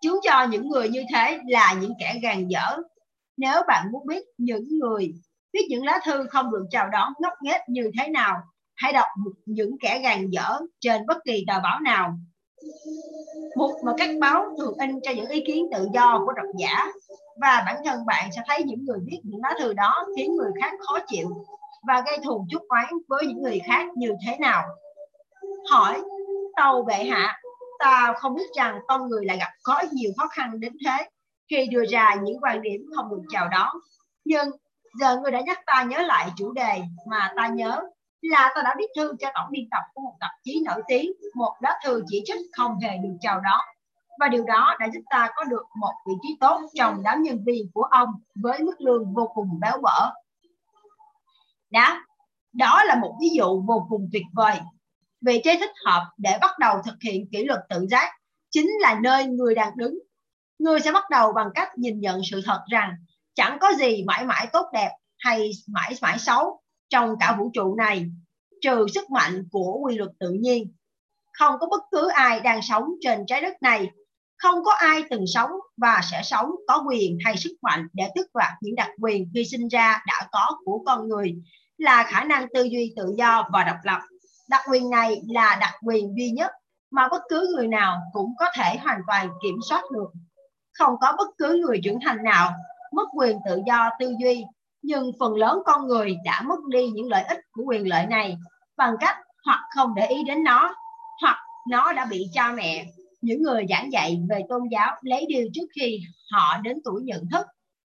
[0.01, 2.77] Chúng cho những người như thế là những kẻ gàn dở.
[3.37, 5.13] Nếu bạn muốn biết những người
[5.53, 8.41] viết những lá thư không được chào đón ngốc nghếch như thế nào,
[8.75, 9.07] hãy đọc
[9.45, 12.17] những kẻ gàn dở trên bất kỳ tờ báo nào
[13.55, 16.87] mục mà các báo thường in cho những ý kiến tự do của độc giả.
[17.41, 20.51] Và bản thân bạn sẽ thấy những người viết những lá thư đó khiến người
[20.61, 21.27] khác khó chịu
[21.87, 24.63] và gây thù chuốc oán với những người khác như thế nào?
[25.71, 26.01] Hỏi,
[26.55, 27.41] tàu bệ hạ
[27.79, 31.09] ta không biết rằng con người lại gặp có nhiều khó khăn đến thế
[31.49, 33.75] khi đưa ra những quan điểm không được chào đón.
[34.25, 34.49] Nhưng
[34.99, 37.81] giờ người đã nhắc ta nhớ lại chủ đề mà ta nhớ
[38.21, 41.11] là tôi đã viết thư cho tổng biên tập của một tạp chí nổi tiếng
[41.35, 43.61] một lá thư chỉ trích không hề được chào đón
[44.19, 47.43] và điều đó đã giúp ta có được một vị trí tốt trong đám nhân
[47.45, 50.11] viên của ông với mức lương vô cùng béo bở.
[51.71, 52.05] Đó,
[52.53, 54.59] đó là một ví dụ vô cùng tuyệt vời.
[55.21, 58.11] Vị trí thích hợp để bắt đầu thực hiện kỷ luật tự giác
[58.49, 59.99] chính là nơi người đang đứng.
[60.59, 62.91] Người sẽ bắt đầu bằng cách nhìn nhận sự thật rằng
[63.35, 67.75] chẳng có gì mãi mãi tốt đẹp hay mãi mãi xấu trong cả vũ trụ
[67.75, 68.05] này,
[68.61, 70.73] trừ sức mạnh của quy luật tự nhiên.
[71.33, 73.91] Không có bất cứ ai đang sống trên trái đất này.
[74.37, 78.25] Không có ai từng sống và sẽ sống có quyền hay sức mạnh để tước
[78.33, 81.35] đoạt những đặc quyền khi sinh ra đã có của con người.
[81.77, 83.99] Là khả năng tư duy tự do và độc lập.
[84.49, 86.51] Đặc quyền này là đặc quyền duy nhất
[86.91, 90.11] mà bất cứ người nào cũng có thể hoàn toàn kiểm soát được.
[90.73, 92.51] Không có bất cứ người trưởng thành nào
[92.91, 94.43] mất quyền tự do tư duy
[94.81, 98.37] nhưng phần lớn con người đã mất đi những lợi ích của quyền lợi này
[98.77, 100.75] bằng cách hoặc không để ý đến nó,
[101.21, 101.37] hoặc
[101.69, 102.85] nó đã bị cha mẹ,
[103.21, 105.99] những người giảng dạy về tôn giáo lấy điều trước khi
[106.31, 107.45] họ đến tuổi nhận thức.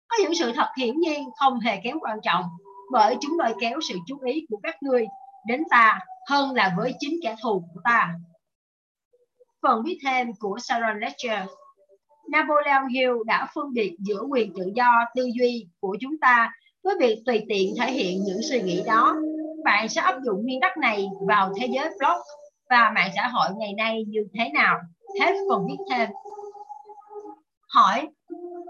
[0.08, 2.44] Có những sự thật hiển nhiên không hề kém quan trọng,
[2.92, 5.06] bởi chúng lôi kéo sự chú ý của các ngươi
[5.48, 8.14] đến ta hơn là với chính kẻ thù của ta.
[9.62, 11.50] Phần viết thêm của Sharon Ledger,
[12.30, 16.52] Napoleon Hill đã phân biệt giữa quyền tự do, tư duy của chúng ta
[16.88, 19.16] với việc tùy tiện thể hiện những suy nghĩ đó.
[19.64, 22.22] Bạn sẽ áp dụng nguyên tắc này vào thế giới blog
[22.70, 24.78] và mạng xã hội ngày nay như thế nào?
[25.22, 26.10] Hết phần viết thêm.
[27.68, 28.08] Hỏi,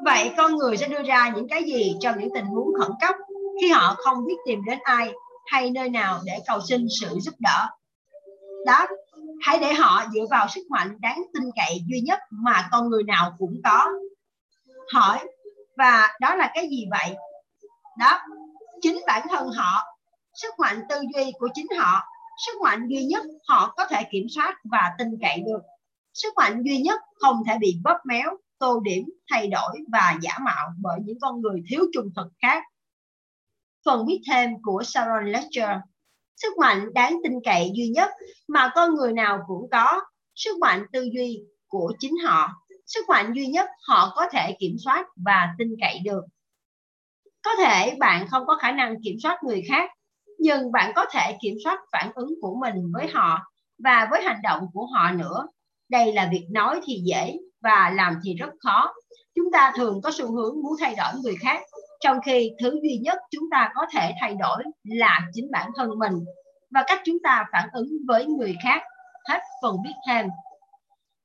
[0.06, 3.15] vậy con người sẽ đưa ra những cái gì trong những tình huống khẩn cấp
[3.62, 5.12] khi họ không biết tìm đến ai
[5.45, 7.67] hay nơi nào để cầu xin sự giúp đỡ?
[8.65, 8.88] Đó
[9.41, 13.03] hãy để họ dựa vào sức mạnh đáng tin cậy duy nhất mà con người
[13.03, 13.86] nào cũng có.
[14.93, 15.19] Hỏi,
[15.77, 17.15] và đó là cái gì vậy?
[17.99, 18.19] Đó,
[18.81, 19.83] chính bản thân họ,
[20.33, 22.03] sức mạnh tư duy của chính họ,
[22.45, 25.62] sức mạnh duy nhất họ có thể kiểm soát và tin cậy được.
[26.13, 30.38] Sức mạnh duy nhất không thể bị bóp méo, tô điểm, thay đổi và giả
[30.41, 32.63] mạo bởi những con người thiếu trung thực khác.
[33.86, 35.69] Phần biết thêm của Sharon Lecter
[36.38, 38.12] sức mạnh đáng tin cậy duy nhất
[38.47, 40.01] mà con người nào cũng có,
[40.36, 42.49] sức mạnh tư duy của chính họ.
[42.86, 46.21] Sức mạnh duy nhất họ có thể kiểm soát và tin cậy được
[47.43, 49.89] có thể bạn không có khả năng kiểm soát người khác,
[50.39, 53.39] nhưng bạn có thể kiểm soát phản ứng của mình với họ
[53.84, 55.47] và với hành động của họ nữa.
[55.89, 58.93] Đây là việc nói thì dễ và làm thì rất khó.
[59.36, 61.62] Chúng ta thường có xu hướng muốn thay đổi người khác,
[62.00, 65.89] trong khi thứ duy nhất chúng ta có thể thay đổi là chính bản thân
[66.00, 66.13] mình
[66.71, 68.82] và cách chúng ta phản ứng với người khác.
[69.30, 70.28] Hết phần biết thêm.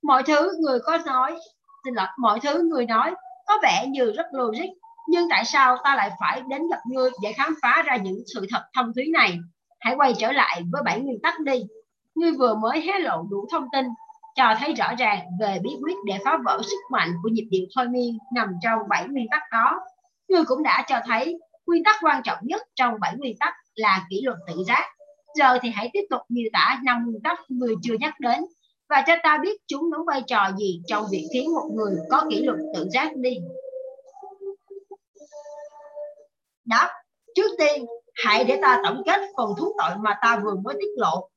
[0.03, 1.37] Mọi thứ người có nói,
[1.85, 3.15] xin lỗi, mọi thứ người nói
[3.47, 4.69] có vẻ như rất logic
[5.09, 8.47] nhưng tại sao ta lại phải đến gặp ngươi để khám phá ra những sự
[8.51, 9.39] thật thâm thúy này?
[9.81, 11.63] Hãy quay trở lại với bảy nguyên tắc đi.
[12.15, 13.87] Ngươi vừa mới hé lộ đủ thông tin,
[14.37, 17.67] cho thấy rõ ràng về bí quyết để phá vỡ sức mạnh của nhịp điệu
[17.77, 19.81] thôi miên nằm trong bảy nguyên tắc đó.
[20.29, 24.07] Ngươi cũng đã cho thấy nguyên tắc quan trọng nhất trong bảy nguyên tắc là
[24.11, 24.87] kỷ luật tự giác.
[25.39, 28.41] Giờ thì hãy tiếp tục miêu tả năm nguyên tắc người chưa nhắc đến
[28.89, 32.25] và cho ta biết chúng đóng vai trò gì trong việc khiến một người có
[32.31, 33.37] kỷ luật tự giác đi
[36.65, 36.89] đó.
[37.35, 37.87] Trước tiên,
[38.25, 41.29] hãy để ta tổng kết phần thú tội mà ta vừa mới tiết lộ.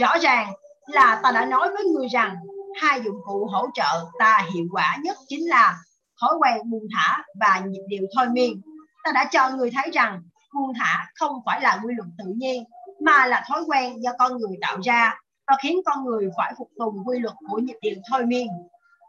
[0.00, 0.52] Rõ ràng
[0.86, 2.36] là ta đã nói với người rằng
[2.80, 5.78] hai dụng cụ hỗ trợ ta hiệu quả nhất chính là
[6.20, 8.60] thói quen buông thả và nhịp điệu thôi miên.
[9.04, 10.22] Ta đã cho người thấy rằng
[10.54, 12.64] buông thả không phải là quy luật tự nhiên,
[13.00, 15.14] mà là thói quen do con người tạo ra
[15.46, 18.48] và khiến con người phải phục tùng quy luật của nhịp điệu thôi miên.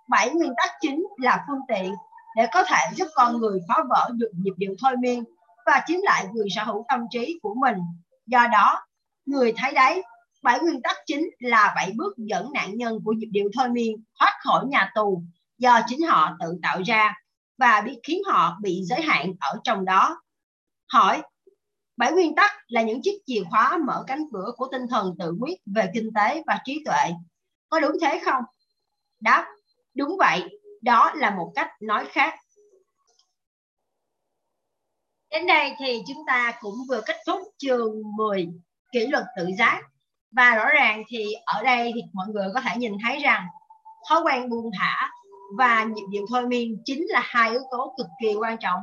[0.09, 1.93] Bảy nguyên tắc chính là phương tiện
[2.37, 5.23] để có thể giúp con người phá vỡ được nhịp điệu thôi miên
[5.65, 7.77] và chiếm lại quyền sở hữu tâm trí của mình.
[8.25, 8.79] Do đó,
[9.25, 10.03] người thấy đấy,
[10.43, 14.03] bảy nguyên tắc chính là bảy bước dẫn nạn nhân của nhịp điệu thôi miên
[14.19, 15.23] thoát khỏi nhà tù
[15.57, 17.13] do chính họ tự tạo ra
[17.57, 20.21] và bị khiến họ bị giới hạn ở trong đó.
[20.93, 21.21] Hỏi,
[21.97, 25.33] bảy nguyên tắc là những chiếc chìa khóa mở cánh cửa của tinh thần tự
[25.39, 27.11] quyết về kinh tế và trí tuệ.
[27.69, 28.43] Có đúng thế không?
[29.19, 29.45] Đáp,
[29.95, 30.56] đúng vậy
[30.87, 32.35] đó là một cách nói khác.
[35.31, 38.47] Đến đây thì chúng ta cũng vừa kết thúc chương 10
[38.93, 39.81] kỷ luật tự giác.
[40.31, 43.47] Và rõ ràng thì ở đây thì mọi người có thể nhìn thấy rằng
[44.09, 45.09] thói quen buông thả
[45.57, 48.79] và nhịp điệu thôi miên chính là hai yếu tố cực kỳ quan trọng.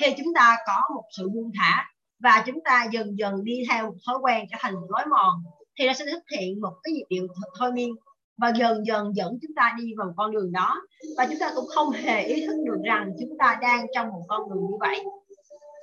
[0.00, 1.84] Khi chúng ta có một sự buông thả
[2.18, 5.42] và chúng ta dần dần đi theo thói quen trở thành một lối mòn
[5.78, 7.26] thì nó sẽ xuất hiện một cái nhịp điệu
[7.58, 7.90] thôi miên
[8.36, 10.82] và dần dần dẫn chúng ta đi vào con đường đó
[11.16, 14.22] và chúng ta cũng không hề ý thức được rằng chúng ta đang trong một
[14.28, 15.04] con đường như vậy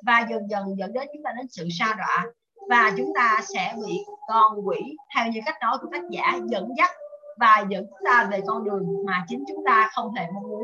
[0.06, 2.26] và dần dần dẫn đến chúng ta đến sự sa đọa
[2.70, 4.78] và chúng ta sẽ bị con quỷ
[5.16, 6.92] theo như cách nói của tác giả dẫn dắt
[7.40, 10.64] và dẫn chúng ta về con đường mà chính chúng ta không hề mong muốn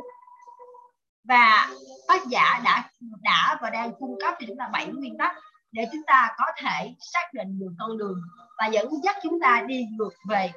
[1.24, 1.68] và
[2.08, 2.90] tác giả đã
[3.22, 5.36] đã và đang cung cấp cho chúng ta bảy nguyên tắc
[5.72, 8.22] để chúng ta có thể xác định được con đường
[8.58, 10.52] và dẫn dắt chúng ta đi ngược về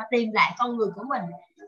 [0.00, 1.22] và tìm lại con người của mình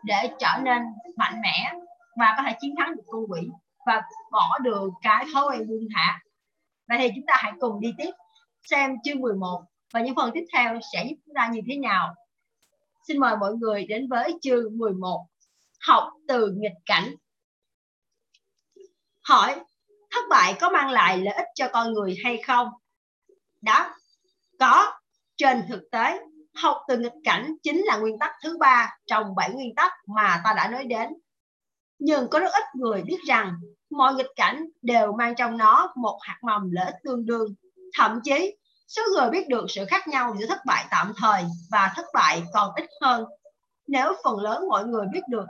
[0.05, 0.83] để trở nên
[1.17, 1.73] mạnh mẽ
[2.17, 3.41] và có thể chiến thắng được con quỷ
[3.87, 6.21] và bỏ được cái thói quen buông thả.
[6.89, 8.11] Vậy thì chúng ta hãy cùng đi tiếp
[8.63, 12.15] xem chương 11 và những phần tiếp theo sẽ giúp chúng ta như thế nào.
[13.09, 15.27] Xin mời mọi người đến với chương 11
[15.87, 17.15] học từ nghịch cảnh.
[19.29, 19.61] Hỏi,
[20.11, 22.69] thất bại có mang lại lợi ích cho con người hay không?
[23.61, 23.95] Đó
[24.59, 24.93] có,
[25.37, 26.19] trên thực tế
[26.55, 30.41] học từ nghịch cảnh chính là nguyên tắc thứ ba trong bảy nguyên tắc mà
[30.45, 31.09] ta đã nói đến.
[31.99, 33.55] Nhưng có rất ít người biết rằng
[33.91, 37.55] mọi nghịch cảnh đều mang trong nó một hạt mầm lợi ích tương đương.
[37.99, 38.57] Thậm chí,
[38.89, 42.43] số người biết được sự khác nhau giữa thất bại tạm thời và thất bại
[42.53, 43.25] còn ít hơn.
[43.87, 45.47] Nếu phần lớn mọi người biết được,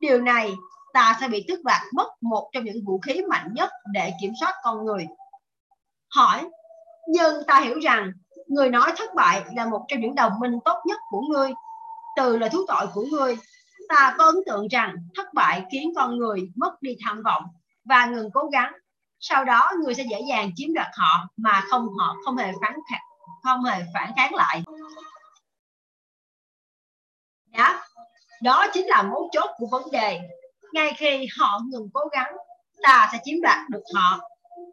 [0.00, 0.54] điều này
[0.92, 4.32] ta sẽ bị tước đoạt mất một trong những vũ khí mạnh nhất để kiểm
[4.40, 5.06] soát con người.
[6.14, 6.48] Hỏi,
[7.08, 8.12] nhưng ta hiểu rằng
[8.46, 11.52] người nói thất bại là một trong những đồng minh tốt nhất của ngươi.
[12.16, 13.36] Từ là thú tội của ngươi
[13.88, 17.44] ta có ấn tượng rằng thất bại khiến con người mất đi tham vọng
[17.84, 18.72] và ngừng cố gắng.
[19.20, 22.72] Sau đó người sẽ dễ dàng chiếm đoạt họ mà không họ không hề phản
[22.90, 23.00] kháng
[23.42, 24.62] không hề phản kháng lại.
[27.52, 27.80] Đó,
[28.42, 30.20] đó chính là mấu chốt của vấn đề.
[30.72, 32.36] Ngay khi họ ngừng cố gắng
[32.82, 34.20] ta sẽ chiếm đoạt được họ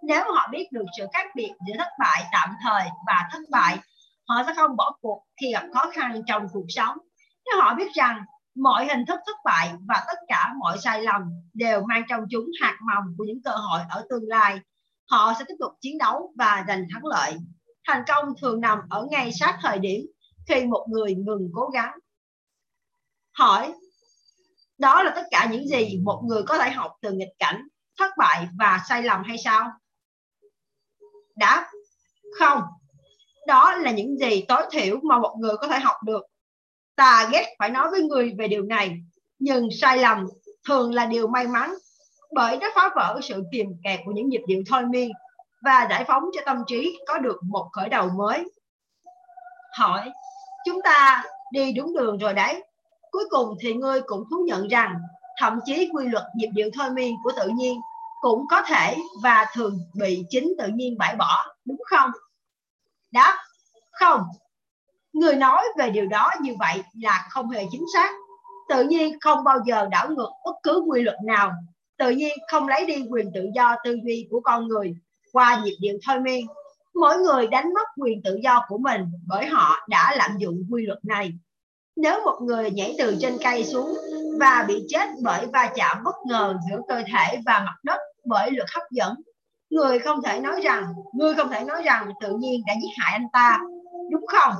[0.03, 3.77] nếu họ biết được sự khác biệt giữa thất bại tạm thời và thất bại,
[4.27, 6.97] họ sẽ không bỏ cuộc khi gặp khó khăn trong cuộc sống.
[7.45, 8.23] Nếu họ biết rằng
[8.55, 11.21] mọi hình thức thất bại và tất cả mọi sai lầm
[11.53, 14.59] đều mang trong chúng hạt mầm của những cơ hội ở tương lai,
[15.09, 17.37] họ sẽ tiếp tục chiến đấu và giành thắng lợi.
[17.87, 20.01] Thành công thường nằm ở ngay sát thời điểm
[20.47, 21.91] khi một người ngừng cố gắng.
[23.37, 23.73] Hỏi,
[24.77, 27.67] đó là tất cả những gì một người có thể học từ nghịch cảnh,
[27.99, 29.71] thất bại và sai lầm hay sao?
[31.41, 31.67] Đáp
[32.39, 32.61] không?
[33.47, 36.23] Đó là những gì tối thiểu mà một người có thể học được.
[36.95, 38.97] Ta ghét phải nói với người về điều này,
[39.39, 40.25] nhưng sai lầm
[40.67, 41.73] thường là điều may mắn,
[42.33, 45.11] bởi nó phá vỡ sự kìm kẹt của những nhịp điệu thôi miên
[45.61, 48.51] và giải phóng cho tâm trí có được một khởi đầu mới.
[49.79, 50.11] Hỏi,
[50.65, 52.63] chúng ta đi đúng đường rồi đấy.
[53.11, 54.95] Cuối cùng thì ngươi cũng thú nhận rằng
[55.37, 57.79] thậm chí quy luật nhịp điệu thôi miên của tự nhiên
[58.21, 62.11] cũng có thể và thường bị chính tự nhiên bãi bỏ, đúng không?
[63.11, 63.37] Đáp
[63.91, 64.21] không.
[65.13, 68.11] Người nói về điều đó như vậy là không hề chính xác.
[68.69, 71.51] Tự nhiên không bao giờ đảo ngược bất cứ quy luật nào.
[71.97, 74.95] Tự nhiên không lấy đi quyền tự do tư duy của con người
[75.31, 76.47] qua nhịp điệu thôi miên.
[76.93, 80.85] Mỗi người đánh mất quyền tự do của mình bởi họ đã lạm dụng quy
[80.85, 81.31] luật này.
[81.95, 83.93] Nếu một người nhảy từ trên cây xuống
[84.39, 88.51] và bị chết bởi va chạm bất ngờ giữa cơ thể và mặt đất bởi
[88.51, 89.15] luật hấp dẫn.
[89.69, 93.11] Người không thể nói rằng, người không thể nói rằng tự nhiên đã giết hại
[93.13, 93.59] anh ta,
[94.11, 94.53] đúng không?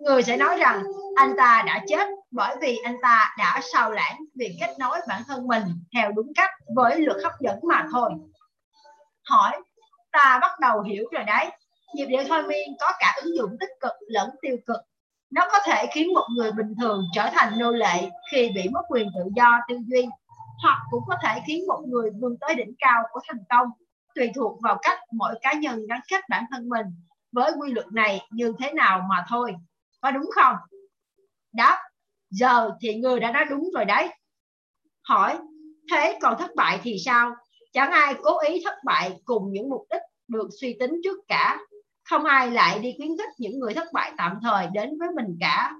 [0.00, 0.82] Người sẽ nói rằng
[1.16, 5.22] anh ta đã chết bởi vì anh ta đã sao lãng việc kết nối bản
[5.28, 5.62] thân mình
[5.94, 8.10] theo đúng cách với luật hấp dẫn mà thôi.
[9.28, 9.60] Hỏi,
[10.12, 11.46] ta bắt đầu hiểu rồi đấy.
[11.94, 14.80] Nhịp điệu thôi, miên, có cả ứng dụng tích cực lẫn tiêu cực.
[15.30, 18.82] Nó có thể khiến một người bình thường trở thành nô lệ khi bị mất
[18.88, 20.06] quyền tự do, tư duy
[20.62, 23.68] hoặc cũng có thể khiến một người vươn tới đỉnh cao của thành công,
[24.14, 26.86] tùy thuộc vào cách mỗi cá nhân gắn kết bản thân mình
[27.32, 29.54] với quy luật này như thế nào mà thôi.
[30.00, 30.56] Có đúng không?
[31.52, 31.78] Đáp,
[32.30, 34.08] giờ thì người đã nói đúng rồi đấy.
[35.08, 35.38] Hỏi,
[35.92, 37.34] thế còn thất bại thì sao?
[37.72, 41.58] Chẳng ai cố ý thất bại cùng những mục đích được suy tính trước cả.
[42.04, 45.36] Không ai lại đi khuyến khích những người thất bại tạm thời đến với mình
[45.40, 45.72] cả.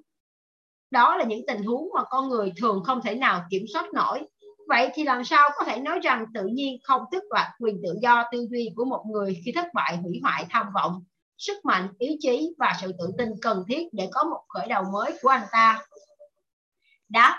[0.91, 4.27] Đó là những tình huống mà con người thường không thể nào kiểm soát nổi
[4.69, 7.95] vậy thì làm sao có thể nói rằng tự nhiên không tước đoạt quyền tự
[8.03, 11.05] do tư duy của một người khi thất bại, hủy hoại, tham vọng?
[11.39, 14.85] Sức mạnh, ý chí và sự tự tin cần thiết để có một khởi đầu
[14.93, 15.81] mới của anh ta.
[17.09, 17.39] Đáp,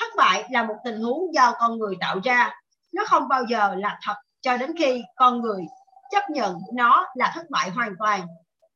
[0.00, 2.54] thất bại là một tình huống do con người tạo ra.
[2.92, 5.62] Nó không bao giờ là thật cho đến khi con người
[6.10, 8.26] chấp nhận nó là thất bại hoàn toàn.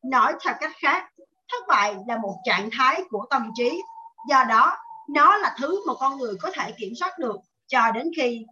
[0.05, 1.09] Nói theo cách khác,
[1.53, 3.83] thất bại là một trạng thái của tâm trí.
[4.29, 4.77] Do đó,
[5.11, 7.37] nó là thứ mà con người có thể kiểm soát được
[7.73, 8.45] cho đến khi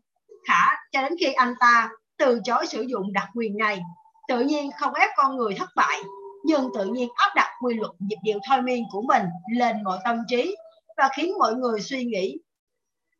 [0.49, 3.81] khả cho đến khi anh ta từ chối sử dụng đặc quyền này.
[4.29, 5.99] Tự nhiên không ép con người thất bại,
[6.45, 9.23] nhưng tự nhiên áp đặt quy luật nhịp điệu thôi miên của mình
[9.57, 10.57] lên mọi tâm trí
[10.97, 12.39] và khiến mọi người suy nghĩ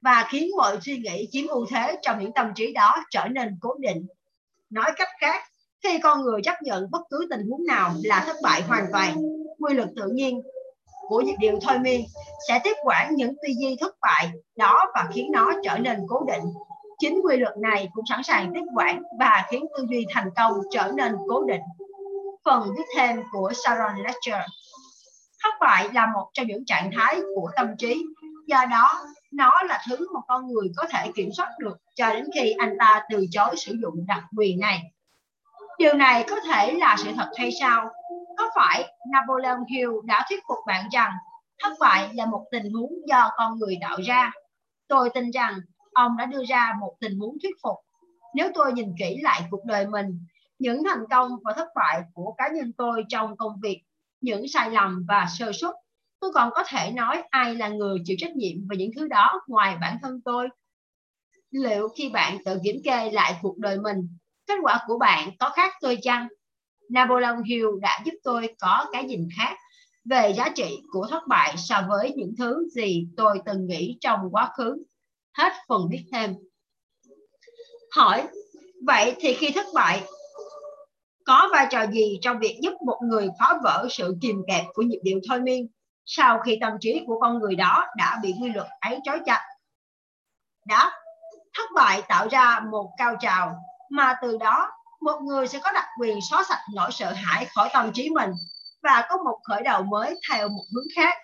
[0.01, 3.59] và khiến mọi suy nghĩ chiếm ưu thế trong những tâm trí đó trở nên
[3.61, 4.07] cố định.
[4.71, 5.45] Nói cách khác,
[5.83, 9.17] khi con người chấp nhận bất cứ tình huống nào là thất bại hoàn toàn,
[9.59, 10.43] quy luật tự nhiên
[11.11, 12.05] của nhịp điều thôi miên
[12.49, 16.25] sẽ tiếp quản những tư duy thất bại đó và khiến nó trở nên cố
[16.27, 16.45] định.
[16.99, 20.53] Chính quy luật này cũng sẵn sàng tiếp quản và khiến tư duy thành công
[20.71, 21.61] trở nên cố định.
[22.45, 24.43] Phần viết thêm của Sharon Lecter
[25.43, 28.03] thất bại là một trong những trạng thái của tâm trí.
[28.47, 32.25] Do đó, nó là thứ mà con người có thể kiểm soát được cho đến
[32.35, 34.83] khi anh ta từ chối sử dụng đặc quyền này.
[35.79, 37.91] Điều này có thể là sự thật hay sao?
[38.39, 41.13] Có phải Napoleon Hill đã thuyết phục bạn rằng
[41.63, 44.33] thất bại là một tình huống do con người tạo ra?
[44.89, 45.61] Tôi tin rằng
[45.93, 47.77] ông đã đưa ra một tình huống thuyết phục.
[48.35, 50.27] Nếu tôi nhìn kỹ lại cuộc đời mình,
[50.59, 53.83] những thành công và thất bại của cá nhân tôi trong công việc,
[54.21, 55.75] những sai lầm và sơ suất,
[56.21, 59.41] tôi còn có thể nói ai là người chịu trách nhiệm về những thứ đó
[59.47, 60.49] ngoài bản thân tôi?
[61.51, 64.09] Liệu khi bạn tự kiểm kê lại cuộc đời mình,
[64.47, 66.29] kết quả của bạn có khác tôi chăng?
[66.91, 69.57] Napoleon Hill đã giúp tôi có cái nhìn khác
[70.05, 74.21] về giá trị của thất bại so với những thứ gì tôi từng nghĩ trong
[74.33, 74.85] quá khứ.
[75.39, 76.35] Hết phần biết thêm.
[77.97, 78.29] Hỏi,
[78.87, 80.03] vậy thì khi thất bại,
[81.25, 84.83] có vai trò gì trong việc giúp một người phá vỡ sự kìm kẹp của
[84.83, 85.69] nhịp điệu thôi miên
[86.07, 89.47] sau khi tâm trí của con người đó đã bị quy luật ấy trói chặt?
[90.67, 90.91] Đáp,
[91.55, 93.57] thất bại tạo ra một cao trào
[93.91, 94.71] mà từ đó
[95.01, 98.31] một người sẽ có đặc quyền xóa sạch nỗi sợ hãi khỏi tâm trí mình
[98.83, 101.15] và có một khởi đầu mới theo một hướng khác.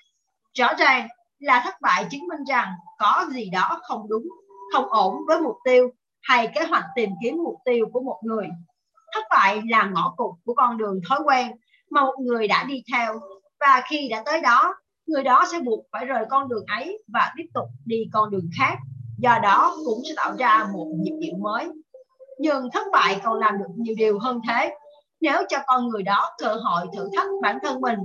[0.59, 1.09] Rõ ràng
[1.39, 4.29] là thất bại chứng minh rằng có gì đó không đúng,
[4.73, 5.91] không ổn với mục tiêu
[6.23, 8.47] hay kế hoạch tìm kiếm mục tiêu của một người.
[9.15, 11.53] Thất bại là ngõ cụt của con đường thói quen
[11.91, 13.21] mà một người đã đi theo
[13.61, 14.75] và khi đã tới đó,
[15.07, 18.49] người đó sẽ buộc phải rời con đường ấy và tiếp tục đi con đường
[18.59, 18.77] khác.
[19.19, 21.69] Do đó cũng sẽ tạo ra một nhịp điệu mới
[22.39, 24.75] nhưng thất bại còn làm được nhiều điều hơn thế.
[25.21, 27.99] Nếu cho con người đó cơ hội thử thách bản thân mình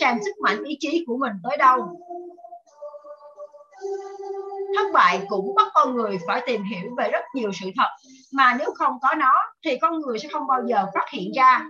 [0.00, 1.78] xem sức mạnh ý chí của mình tới đâu?
[4.76, 7.88] Thất bại cũng bắt con người phải tìm hiểu về rất nhiều sự thật,
[8.32, 9.32] mà nếu không có nó
[9.64, 11.64] thì con người sẽ không bao giờ phát hiện ra.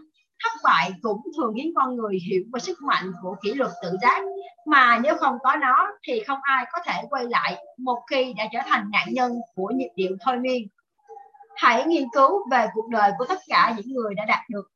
[0.44, 3.90] Thất bại cũng thường khiến con người hiểu về sức mạnh của kỷ luật tự
[4.02, 4.22] giác,
[4.66, 8.44] mà nếu không có nó thì không ai có thể quay lại một khi đã
[8.52, 10.68] trở thành nạn nhân của nhịp điệu thôi miên
[11.56, 14.70] hãy nghiên cứu về cuộc đời của tất cả những người đã đạt được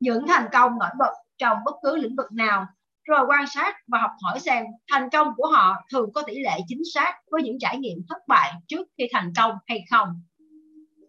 [0.00, 2.66] những thành công nổi bật trong bất cứ lĩnh vực nào
[3.04, 6.58] rồi quan sát và học hỏi xem thành công của họ thường có tỷ lệ
[6.68, 10.08] chính xác với những trải nghiệm thất bại trước khi thành công hay không.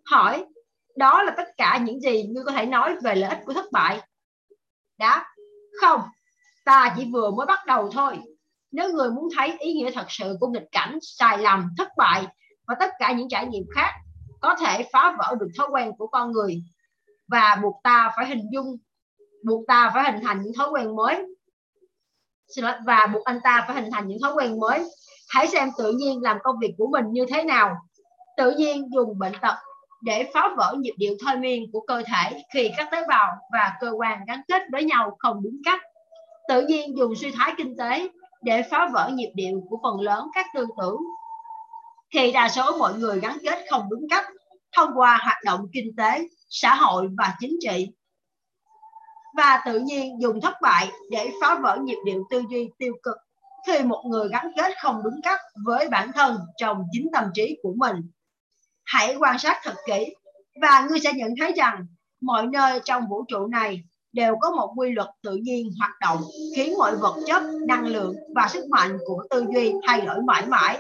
[0.06, 0.46] Hỏi,
[0.96, 3.66] đó là tất cả những gì ngươi có thể nói về lợi ích của thất
[3.72, 4.02] bại?
[4.98, 5.26] Đáp,
[5.82, 6.02] không,
[6.66, 8.20] ta chỉ vừa mới bắt đầu thôi.
[8.72, 12.28] Nếu người muốn thấy ý nghĩa thật sự của nghịch cảnh, sai lầm, thất bại
[12.68, 13.92] và tất cả những trải nghiệm khác
[14.44, 16.64] có thể phá vỡ được thói quen của con người
[17.28, 18.78] và buộc ta phải hình dung,
[19.46, 21.26] buộc ta phải hình thành những thói quen mới.
[22.86, 24.84] Và buộc anh ta phải hình thành những thói quen mới.
[25.30, 27.76] Hãy xem tự nhiên làm công việc của mình như thế nào.
[28.38, 29.56] Tự nhiên dùng bệnh tật
[30.04, 33.74] để phá vỡ nhịp điệu thôi miên của cơ thể khi các tế bào và
[33.80, 35.82] cơ quan gắn kết với nhau không đúng cách.
[36.48, 38.10] Tự nhiên dùng suy thoái kinh tế
[38.42, 40.98] để phá vỡ nhịp điệu của phần lớn các tư tưởng
[42.14, 44.26] thì đa số mọi người gắn kết không đúng cách
[44.76, 47.88] thông qua hoạt động kinh tế xã hội và chính trị
[49.38, 53.16] và tự nhiên dùng thất bại để phá vỡ nhịp điệu tư duy tiêu cực
[53.68, 57.58] khi một người gắn kết không đúng cách với bản thân trong chính tâm trí
[57.64, 57.96] của mình.
[58.84, 60.16] Hãy quan sát thật kỹ
[60.62, 61.86] và ngươi sẽ nhận thấy rằng
[62.22, 63.84] mọi nơi trong vũ trụ này
[64.14, 66.22] đều có một quy luật tự nhiên hoạt động
[66.56, 70.46] khiến mọi vật chất, năng lượng và sức mạnh của tư duy thay đổi mãi
[70.46, 70.80] mãi.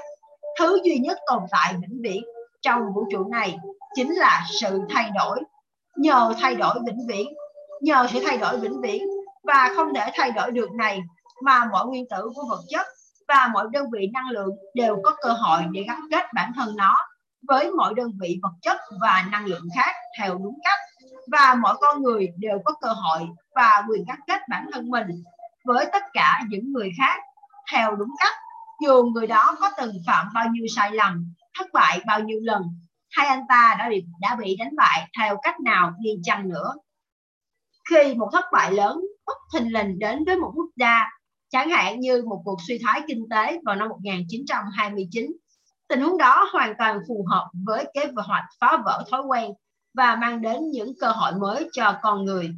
[0.60, 2.24] Thứ duy nhất tồn tại vĩnh viễn
[2.62, 3.58] trong vũ trụ này
[3.96, 5.40] chính là sự thay đổi.
[5.96, 7.28] Nhờ thay đổi vĩnh viễn,
[7.82, 9.04] nhờ sự thay đổi vĩnh viễn
[9.44, 11.02] và không thể thay đổi được này
[11.42, 12.86] mà mọi nguyên tử của vật chất
[13.28, 16.76] và mọi đơn vị năng lượng đều có cơ hội để gắn kết bản thân
[16.76, 16.96] nó
[17.48, 20.80] với mọi đơn vị vật chất và năng lượng khác theo đúng cách
[21.32, 25.08] và mọi con người đều có cơ hội và quyền gắn kết bản thân mình
[25.66, 27.20] với tất cả những người khác
[27.74, 28.36] theo đúng cách
[28.84, 32.62] dù người đó có từng phạm bao nhiêu sai lầm thất bại bao nhiêu lần
[33.12, 36.74] hay anh ta đã bị đã bị đánh bại theo cách nào đi chăng nữa
[37.90, 41.06] khi một thất bại lớn bất thình lình đến với một quốc gia,
[41.50, 45.32] chẳng hạn như một cuộc suy thoái kinh tế vào năm 1929.
[45.88, 49.52] Tình huống đó hoàn toàn phù hợp với kế hoạch phá vỡ thói quen
[49.94, 52.52] và mang đến những cơ hội mới cho con người.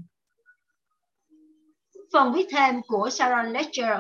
[2.14, 4.00] Phần viết thêm của Sharon Lecter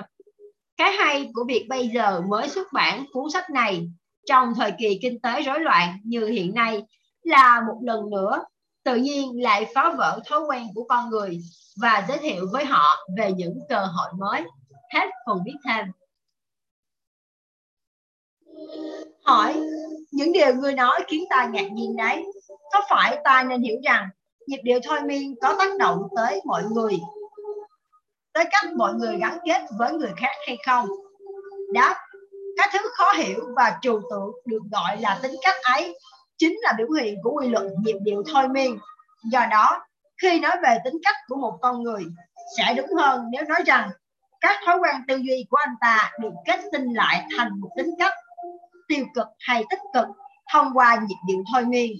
[0.77, 3.89] cái hay của việc bây giờ mới xuất bản cuốn sách này
[4.25, 6.83] trong thời kỳ kinh tế rối loạn như hiện nay
[7.23, 8.43] là một lần nữa
[8.83, 11.39] tự nhiên lại phá vỡ thói quen của con người
[11.81, 14.41] và giới thiệu với họ về những cơ hội mới.
[14.93, 15.85] Hết phần viết thêm.
[19.23, 19.53] Hỏi,
[20.11, 22.25] những điều người nói khiến ta ngạc nhiên đấy.
[22.47, 24.09] Có phải ta nên hiểu rằng
[24.47, 26.99] nhịp điệu thôi miên có tác động tới mọi người,
[28.35, 30.87] tới cách mọi người gắn kết với người khác hay không?
[31.73, 31.95] Đáp,
[32.57, 35.99] các thứ khó hiểu và trừu tượng được gọi là tính cách ấy
[36.37, 38.79] chính là biểu hiện của quy luật nhịp điệu thôi miên.
[39.31, 39.85] Do đó,
[40.21, 42.03] khi nói về tính cách của một con người,
[42.57, 43.89] sẽ đúng hơn nếu nói rằng
[44.41, 47.89] các thói quen tư duy của anh ta được kết tinh lại thành một tính
[47.99, 48.13] cách
[48.87, 50.07] tiêu cực hay tích cực
[50.53, 51.91] thông qua nhịp điệu thôi miên.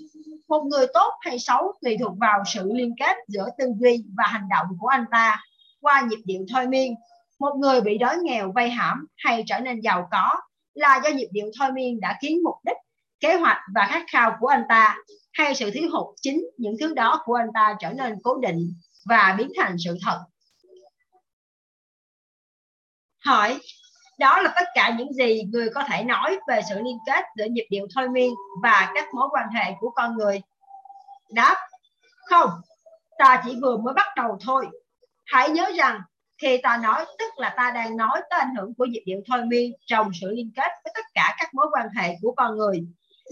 [0.48, 4.24] Một người tốt hay xấu tùy thuộc vào sự liên kết giữa tư duy và
[4.28, 5.44] hành động của anh ta
[5.86, 6.96] qua nhịp điệu thôi miên.
[7.40, 10.36] Một người bị đói nghèo, vay hãm hay trở nên giàu có
[10.74, 12.78] là do nhịp điệu thôi miên đã khiến mục đích,
[13.20, 14.98] kế hoạch và khát khao của anh ta,
[15.34, 18.74] hay sự thiếu hụt chính những thứ đó của anh ta trở nên cố định
[19.06, 20.20] và biến thành sự thật.
[23.26, 23.60] Hỏi,
[24.20, 27.46] đó là tất cả những gì người có thể nói về sự liên kết giữa
[27.46, 28.34] nhịp điệu thôi miên
[28.64, 30.42] và các mối quan hệ của con người?
[31.32, 31.56] Đáp,
[32.30, 32.50] không,
[33.18, 34.68] ta chỉ vừa mới bắt đầu thôi
[35.26, 36.01] hãy nhớ rằng,
[36.41, 39.45] khi ta nói, tức là ta đang nói tới ảnh hưởng của nhịp điệu thôi
[39.45, 42.84] miên trong sự liên kết với tất cả các mối quan hệ của con người.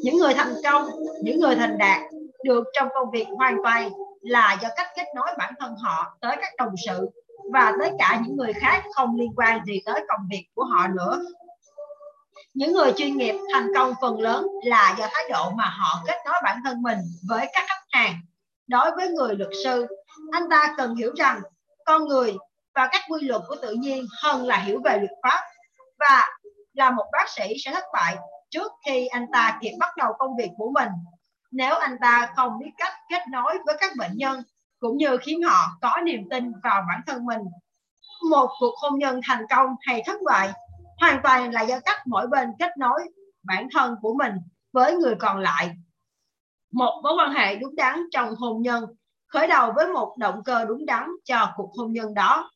[0.04, 0.90] Những người thành công,
[1.24, 2.02] những người thành đạt
[2.44, 3.90] được trong công việc hoàn toàn
[4.22, 7.10] là do cách kết nối bản thân họ tới các đồng sự
[7.54, 10.88] và tới cả những người khác không liên quan gì tới công việc của họ
[10.88, 11.22] nữa.
[12.54, 16.18] Những người chuyên nghiệp thành công phần lớn là do thái độ mà họ kết
[16.26, 16.98] nối bản thân mình
[17.30, 18.14] với các khách hàng.
[18.68, 19.88] Đối với người luật sư,
[20.32, 21.42] anh ta cần hiểu rằng
[21.86, 22.36] con người
[22.76, 25.42] và các quy luật của tự nhiên hơn là hiểu về luật pháp.
[26.00, 26.30] Và
[26.74, 28.18] là một bác sĩ sẽ thất bại
[28.50, 30.90] trước khi anh ta kịp bắt đầu công việc của mình.
[31.52, 34.44] Nếu anh ta không biết cách kết nối với các bệnh nhân,
[34.80, 37.42] cũng như khiến họ có niềm tin vào bản thân mình.
[38.30, 40.52] Một cuộc hôn nhân thành công hay thất bại
[41.00, 43.00] hoàn toàn là do cách mỗi bên kết nối
[43.44, 44.34] bản thân của mình
[44.74, 45.72] với người còn lại.
[46.72, 48.86] Một mối quan hệ đúng đắn trong hôn nhân
[49.34, 52.52] khởi đầu với một động cơ đúng đắn cho cuộc hôn nhân đó.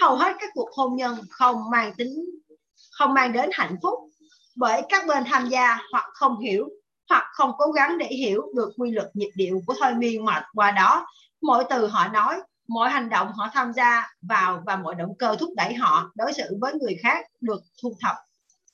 [0.00, 2.24] Hầu hết các cuộc hôn nhân không mang tính,
[2.90, 3.94] không mang đến hạnh phúc
[4.56, 6.68] bởi các bên tham gia hoặc không hiểu
[7.08, 10.46] hoặc không cố gắng để hiểu được quy luật nhịp điệu của thôi miên mà
[10.54, 11.06] qua đó.
[11.42, 15.36] Mỗi từ họ nói mọi hành động họ tham gia vào và mọi động cơ
[15.40, 18.16] thúc đẩy họ đối xử với người khác được thu thập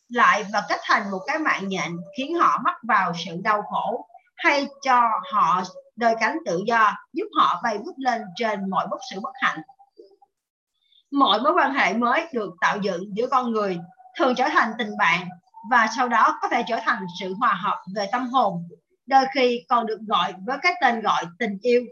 [0.08, 4.06] lại và kết thành một cái mạng nhện khiến họ mắc vào sự đau khổ
[4.42, 5.00] hay cho
[5.32, 5.62] họ
[5.96, 9.58] đời cánh tự do, giúp họ bay vút lên trên mọi bất sự bất hạnh.
[11.10, 13.78] Mọi mối quan hệ mới được tạo dựng giữa con người,
[14.18, 15.28] thường trở thành tình bạn,
[15.70, 18.68] và sau đó có thể trở thành sự hòa hợp về tâm hồn.
[19.06, 21.82] Đôi khi còn được gọi với cái tên gọi tình yêu,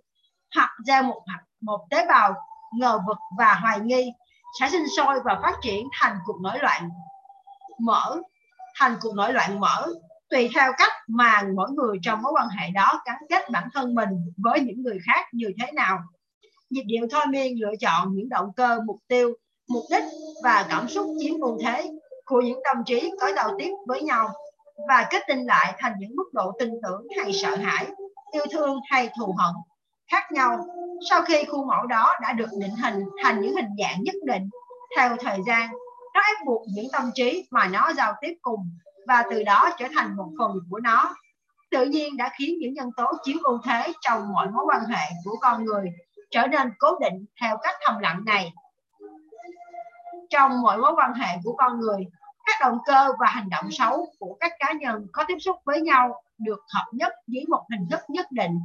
[0.54, 1.22] hoặc gieo một
[1.60, 2.34] một tế bào
[2.74, 4.12] ngờ vực và hoài nghi,
[4.60, 6.88] sẽ sinh sôi và phát triển thành cuộc nổi loạn
[7.80, 8.16] mở,
[8.78, 9.86] thành cuộc nổi loạn mở
[10.30, 13.94] tùy theo cách mà mỗi người trong mối quan hệ đó gắn kết bản thân
[13.94, 15.98] mình với những người khác như thế nào.
[16.70, 19.34] Nhịp điệu thôi miên lựa chọn những động cơ, mục tiêu,
[19.68, 20.04] mục đích
[20.44, 21.90] và cảm xúc chiếm ưu thế
[22.24, 24.28] của những tâm trí có giao tiếp với nhau
[24.88, 27.86] và kết tinh lại thành những mức độ tin tưởng hay sợ hãi,
[28.32, 29.54] yêu thương hay thù hận
[30.10, 30.66] khác nhau.
[31.10, 34.48] Sau khi khuôn mẫu đó đã được định hình thành những hình dạng nhất định
[34.96, 35.70] theo thời gian,
[36.14, 38.60] nó ép buộc những tâm trí mà nó giao tiếp cùng
[39.06, 41.14] và từ đó trở thành một phần của nó.
[41.70, 45.04] Tự nhiên đã khiến những nhân tố chiếm ưu thế trong mọi mối quan hệ
[45.24, 45.90] của con người
[46.30, 48.52] trở nên cố định theo cách thầm lặng này.
[50.30, 52.06] Trong mọi mối quan hệ của con người,
[52.46, 55.80] các động cơ và hành động xấu của các cá nhân có tiếp xúc với
[55.80, 58.58] nhau được hợp nhất dưới một hình thức nhất định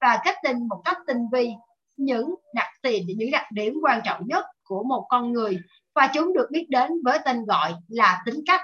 [0.00, 1.50] và kết tinh một cách tinh vi.
[1.96, 5.58] Những đặc tiền những đặc điểm quan trọng nhất của một con người
[5.94, 8.60] và chúng được biết đến với tên gọi là tính cách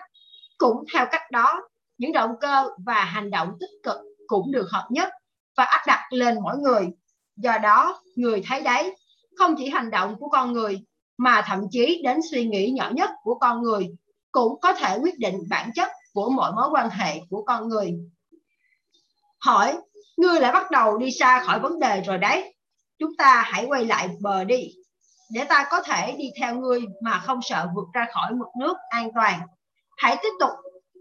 [0.59, 3.97] cũng theo cách đó, những động cơ và hành động tích cực
[4.27, 5.09] cũng được hợp nhất
[5.57, 6.87] và áp đặt lên mỗi người.
[7.37, 8.97] Do đó, người thấy đấy,
[9.37, 10.85] không chỉ hành động của con người,
[11.19, 13.89] mà thậm chí đến suy nghĩ nhỏ nhất của con người
[14.33, 17.95] cũng có thể quyết định bản chất của mọi mối quan hệ của con người.
[19.39, 19.79] Hỏi,
[20.17, 22.55] ngươi lại bắt đầu đi xa khỏi vấn đề rồi đấy.
[22.99, 24.69] Chúng ta hãy quay lại bờ đi.
[25.31, 28.77] Để ta có thể đi theo ngươi mà không sợ vượt ra khỏi mực nước
[28.89, 29.41] an toàn
[29.97, 30.51] hãy tiếp tục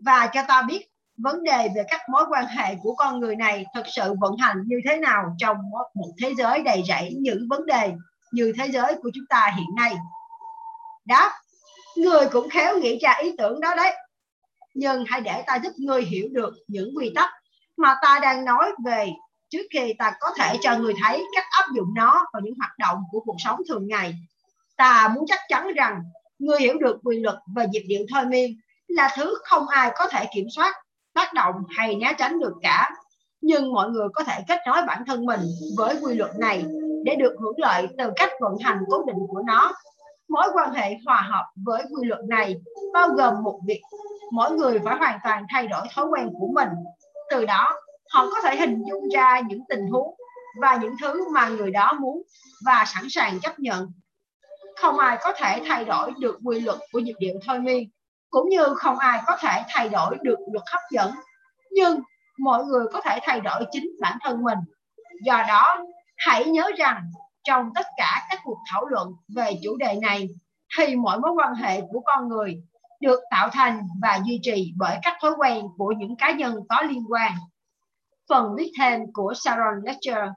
[0.06, 0.88] và cho ta biết
[1.18, 4.58] vấn đề về các mối quan hệ của con người này thực sự vận hành
[4.66, 5.58] như thế nào trong
[5.96, 7.94] một thế giới đầy rẫy những vấn đề
[8.32, 9.96] như thế giới của chúng ta hiện nay.
[11.06, 11.32] Đáp,
[11.96, 13.94] người cũng khéo nghĩ ra ý tưởng đó đấy.
[14.74, 17.30] Nhưng hãy để ta giúp người hiểu được những quy tắc
[17.78, 19.08] mà ta đang nói về
[19.50, 22.78] trước khi ta có thể cho người thấy cách áp dụng nó vào những hoạt
[22.78, 24.16] động của cuộc sống thường ngày.
[24.78, 26.02] Ta muốn chắc chắn rằng
[26.40, 30.08] người hiểu được quy luật và nhịp điệu thôi miên là thứ không ai có
[30.08, 30.76] thể kiểm soát,
[31.14, 32.92] tác động hay né tránh được cả.
[33.42, 35.40] Nhưng mọi người có thể kết nối bản thân mình
[35.78, 36.66] với quy luật này
[37.04, 39.74] để được hưởng lợi từ cách vận hành cố định của nó.
[40.28, 42.56] Mối quan hệ hòa hợp với quy luật này
[42.94, 43.82] bao gồm một việc,
[44.32, 46.70] mỗi người phải hoàn toàn thay đổi thói quen của mình.
[47.30, 47.72] Từ đó,
[48.10, 50.16] họ có thể hình dung ra những tình huống
[50.62, 52.22] và những thứ mà người đó muốn
[52.66, 53.92] và sẵn sàng chấp nhận.
[54.82, 57.90] Không ai có thể thay đổi được quy luật của nhịp điệu thôi miên
[58.36, 61.12] cũng như không ai có thể thay đổi được luật hấp dẫn
[61.72, 62.00] nhưng
[62.40, 64.58] mọi người có thể thay đổi chính bản thân mình
[65.24, 65.86] do đó
[66.18, 67.12] hãy nhớ rằng
[67.44, 70.30] trong tất cả các cuộc thảo luận về chủ đề này
[70.78, 72.64] thì mọi mối quan hệ của con người
[73.02, 76.82] được tạo thành và duy trì bởi các thói quen của những cá nhân có
[76.82, 77.32] liên quan.
[78.30, 80.30] Phần viết thêm của Sharon Lecter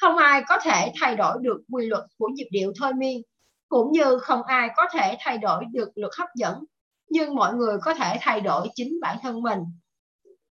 [0.00, 3.22] Không ai có thể thay đổi được quy luật của nhịp điệu thôi miên,
[3.68, 6.64] cũng như không ai có thể thay đổi được luật hấp dẫn,
[7.08, 9.58] nhưng mọi người có thể thay đổi chính bản thân mình.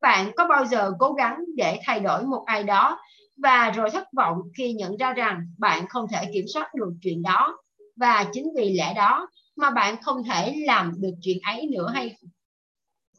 [0.00, 3.00] Bạn có bao giờ cố gắng để thay đổi một ai đó
[3.42, 7.22] và rồi thất vọng khi nhận ra rằng bạn không thể kiểm soát được chuyện
[7.22, 7.58] đó?
[7.96, 12.16] Và chính vì lẽ đó mà bạn không thể làm được chuyện ấy nữa hay,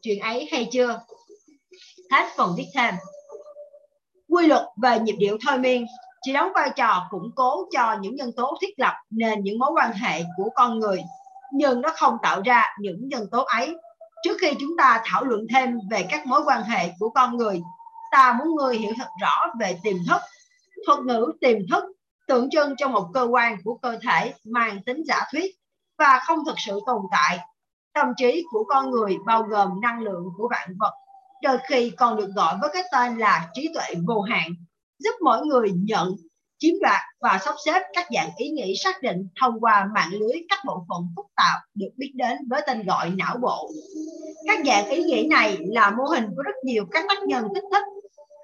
[0.02, 1.00] chuyện ấy hay chưa?
[2.10, 2.94] Hết phần viết thêm
[4.32, 5.86] quy luật về nhịp điệu thôi miên.
[6.22, 9.70] Chỉ đóng vai trò củng cố cho những nhân tố thiết lập nên những mối
[9.74, 11.02] quan hệ của con người
[11.52, 13.76] nhưng nó không tạo ra những nhân tố ấy.
[14.24, 17.60] Trước khi chúng ta thảo luận thêm về các mối quan hệ của con người,
[18.12, 20.20] ta muốn người hiểu thật rõ về tiềm thức.
[20.86, 21.84] Thuật ngữ tiềm thức
[22.28, 25.54] tượng trưng cho một cơ quan của cơ thể mang tính giả thuyết
[25.98, 27.38] và không thực sự tồn tại.
[27.94, 30.92] Tâm trí của con người bao gồm năng lượng của vạn vật.
[31.42, 34.50] Đôi khi còn được gọi với cái tên là trí tuệ vô hạn,
[34.98, 36.16] giúp mỗi người nhận
[36.62, 40.32] chiếm đoạt và sắp xếp các dạng ý nghĩ xác định thông qua mạng lưới
[40.48, 43.70] các bộ phận phức tạp được biết đến với tên gọi não bộ.
[44.46, 47.64] Các dạng ý nghĩ này là mô hình của rất nhiều các tác nhân kích
[47.72, 47.82] thích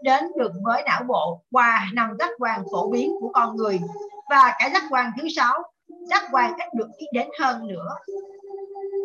[0.03, 3.81] đến được với não bộ qua năm giác quan phổ biến của con người
[4.31, 5.63] và cả giác quan thứ sáu,
[6.11, 7.89] giác quan ít được biết đến hơn nữa.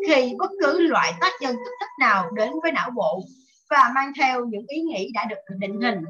[0.07, 3.21] Khi bất cứ loại tác nhân kích thích nào đến với não bộ
[3.69, 6.01] và mang theo những ý nghĩ đã được định hình,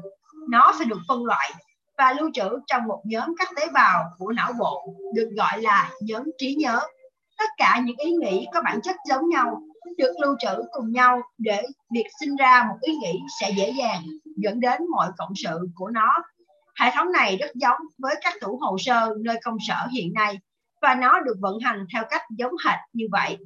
[0.48, 1.50] nó sẽ được phân loại
[1.98, 5.90] và lưu trữ trong một nhóm các tế bào của não bộ được gọi là
[6.00, 6.80] nhóm trí nhớ.
[7.38, 9.62] Tất cả những ý nghĩ có bản chất giống nhau
[9.98, 11.62] được lưu trữ cùng nhau để
[11.94, 14.02] việc sinh ra một ý nghĩ sẽ dễ dàng
[14.36, 16.08] dẫn đến mọi cộng sự của nó.
[16.80, 20.38] Hệ thống này rất giống với các tủ hồ sơ nơi công sở hiện nay
[20.82, 23.38] và nó được vận hành theo cách giống hệt như vậy.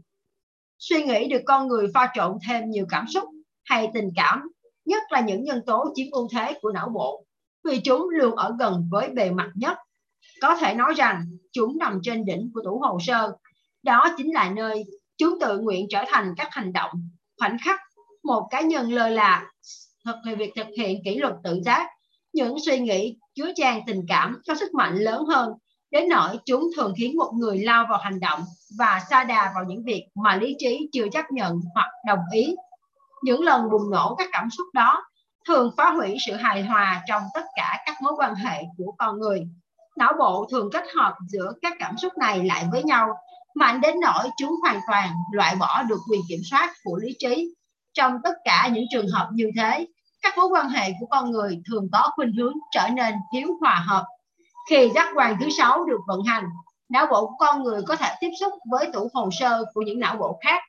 [0.78, 3.24] Suy nghĩ được con người pha trộn thêm nhiều cảm xúc
[3.64, 4.49] hay tình cảm,
[4.84, 7.24] nhất là những nhân tố chiếm ưu thế của não bộ
[7.64, 9.78] vì chúng luôn ở gần với bề mặt nhất.
[10.42, 13.32] Có thể nói rằng chúng nằm trên đỉnh của tủ hồ sơ.
[13.82, 14.84] Đó chính là nơi
[15.18, 16.90] chúng tự nguyện trở thành các hành động,
[17.38, 17.80] khoảnh khắc
[18.22, 19.52] một cá nhân lơ là
[20.04, 21.88] thực hiện việc thực hiện kỷ luật tự giác.
[22.32, 25.52] Những suy nghĩ chứa chan tình cảm có sức mạnh lớn hơn
[25.90, 28.40] đến nỗi chúng thường khiến một người lao vào hành động
[28.78, 32.54] và xa đà vào những việc mà lý trí chưa chấp nhận hoặc đồng ý.
[33.22, 35.04] Những lần bùng nổ các cảm xúc đó
[35.49, 39.18] thường phá hủy sự hài hòa trong tất cả các mối quan hệ của con
[39.18, 39.49] người.
[39.97, 43.09] Não bộ thường kết hợp giữa các cảm xúc này lại với nhau,
[43.55, 47.55] mạnh đến nỗi chúng hoàn toàn loại bỏ được quyền kiểm soát của lý trí.
[47.95, 49.86] Trong tất cả những trường hợp như thế,
[50.22, 53.84] các mối quan hệ của con người thường có khuynh hướng trở nên thiếu hòa
[53.89, 54.05] hợp.
[54.70, 56.45] Khi giác quan thứ sáu được vận hành,
[56.89, 60.01] não bộ của con người có thể tiếp xúc với tủ hồ sơ của những
[60.01, 60.62] não bộ khác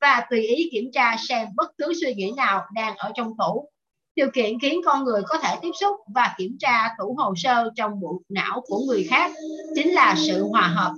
[0.00, 3.68] và tùy ý kiểm tra xem bất cứ suy nghĩ nào đang ở trong tủ
[4.16, 7.70] điều kiện khiến con người có thể tiếp xúc và kiểm tra tủ hồ sơ
[7.76, 9.32] trong bộ não của người khác
[9.74, 10.92] chính là sự hòa hợp.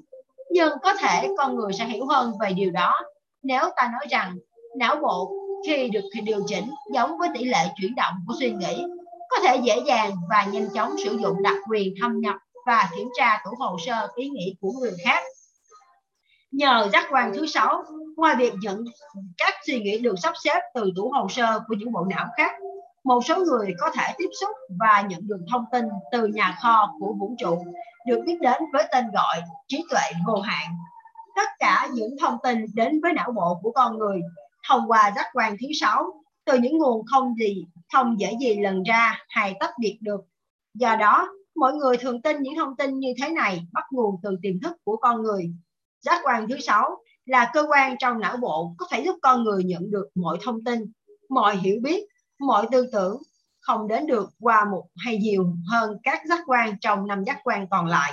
[0.50, 2.94] Nhưng có thể con người sẽ hiểu hơn về điều đó
[3.42, 4.36] nếu ta nói rằng
[4.78, 5.32] não bộ
[5.66, 8.84] khi được điều chỉnh giống với tỷ lệ chuyển động của suy nghĩ,
[9.30, 13.08] có thể dễ dàng và nhanh chóng sử dụng đặc quyền thâm nhập và kiểm
[13.18, 15.22] tra tủ hồ sơ ý nghĩ của người khác.
[16.50, 17.84] Nhờ giác quan thứ sáu,
[18.16, 18.84] ngoài việc nhận
[19.36, 22.52] các suy nghĩ được sắp xếp từ tủ hồ sơ của những bộ não khác
[23.08, 24.50] một số người có thể tiếp xúc
[24.80, 27.64] và nhận được thông tin từ nhà kho của vũ trụ
[28.06, 30.66] được biết đến với tên gọi trí tuệ vô hạn.
[31.36, 34.20] Tất cả những thông tin đến với não bộ của con người
[34.68, 38.82] thông qua giác quan thứ sáu từ những nguồn không gì không dễ gì lần
[38.82, 40.20] ra hay tách biệt được.
[40.74, 44.36] Do đó, mọi người thường tin những thông tin như thế này bắt nguồn từ
[44.42, 45.50] tiềm thức của con người.
[46.00, 49.64] Giác quan thứ sáu là cơ quan trong não bộ có thể giúp con người
[49.64, 50.92] nhận được mọi thông tin,
[51.28, 52.04] mọi hiểu biết
[52.38, 53.22] mọi tư tưởng
[53.60, 57.66] không đến được qua một hay nhiều hơn các giác quan trong năm giác quan
[57.70, 58.12] còn lại.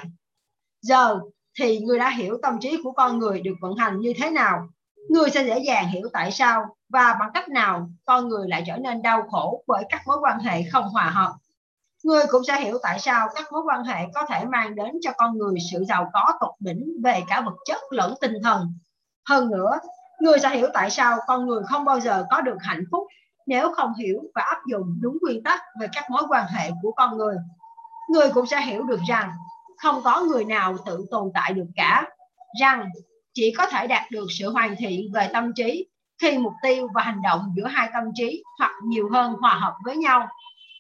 [0.82, 1.20] Giờ
[1.60, 4.68] thì người đã hiểu tâm trí của con người được vận hành như thế nào.
[5.10, 8.78] Người sẽ dễ dàng hiểu tại sao và bằng cách nào con người lại trở
[8.78, 11.34] nên đau khổ bởi các mối quan hệ không hòa hợp.
[12.04, 15.12] Người cũng sẽ hiểu tại sao các mối quan hệ có thể mang đến cho
[15.18, 18.74] con người sự giàu có tột đỉnh về cả vật chất lẫn tinh thần.
[19.30, 19.72] Hơn nữa,
[20.20, 23.08] người sẽ hiểu tại sao con người không bao giờ có được hạnh phúc
[23.46, 26.92] nếu không hiểu và áp dụng đúng nguyên tắc về các mối quan hệ của
[26.92, 27.36] con người.
[28.10, 29.32] Người cũng sẽ hiểu được rằng
[29.78, 32.08] không có người nào tự tồn tại được cả,
[32.62, 32.90] rằng
[33.34, 35.88] chỉ có thể đạt được sự hoàn thiện về tâm trí
[36.22, 39.74] khi mục tiêu và hành động giữa hai tâm trí hoặc nhiều hơn hòa hợp
[39.86, 40.28] với nhau.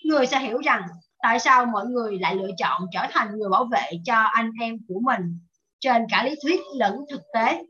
[0.05, 0.82] Người sẽ hiểu rằng
[1.22, 4.78] tại sao mọi người lại lựa chọn trở thành người bảo vệ cho anh em
[4.88, 5.39] của mình
[5.80, 7.63] trên cả lý thuyết lẫn thực tế.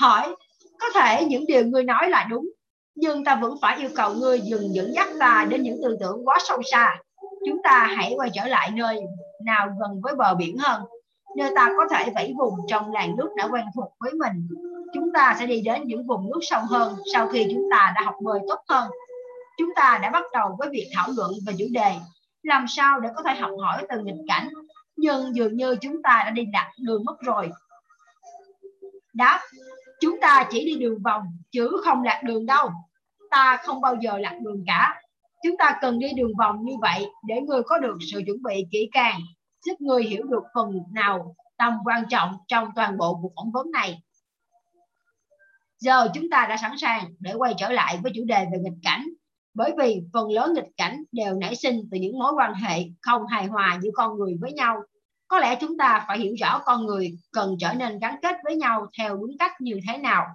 [0.00, 0.36] Hỏi,
[0.78, 2.48] có thể những điều người nói là đúng
[2.96, 6.28] nhưng ta vẫn phải yêu cầu ngươi dừng dẫn dắt ta đến những tư tưởng
[6.28, 6.96] quá sâu xa.
[7.46, 9.00] Chúng ta hãy quay trở lại nơi
[9.44, 10.82] nào gần với bờ biển hơn,
[11.36, 14.48] nơi ta có thể vẫy vùng trong làn nước đã quen thuộc với mình.
[14.94, 18.02] Chúng ta sẽ đi đến những vùng nước sâu hơn sau khi chúng ta đã
[18.04, 18.90] học bơi tốt hơn.
[19.58, 21.92] Chúng ta đã bắt đầu với việc thảo luận về chủ đề
[22.42, 24.48] làm sao để có thể học hỏi từ nghịch cảnh.
[24.96, 27.50] Nhưng dường như chúng ta đã đi lạc đường mất rồi.
[29.14, 29.40] Đáp,
[30.00, 32.70] chúng ta chỉ đi đường vòng chứ không lạc đường đâu
[33.30, 35.02] ta không bao giờ lạc đường cả.
[35.42, 38.66] Chúng ta cần đi đường vòng như vậy để người có được sự chuẩn bị
[38.70, 39.20] kỹ càng,
[39.66, 43.70] giúp người hiểu được phần nào tầm quan trọng trong toàn bộ cuộc phỏng vấn
[43.70, 44.02] này.
[45.78, 48.78] Giờ chúng ta đã sẵn sàng để quay trở lại với chủ đề về nghịch
[48.82, 49.06] cảnh,
[49.54, 53.26] bởi vì phần lớn nghịch cảnh đều nảy sinh từ những mối quan hệ không
[53.26, 54.82] hài hòa giữa con người với nhau.
[55.28, 58.56] Có lẽ chúng ta phải hiểu rõ con người cần trở nên gắn kết với
[58.56, 60.26] nhau theo đúng cách như thế nào.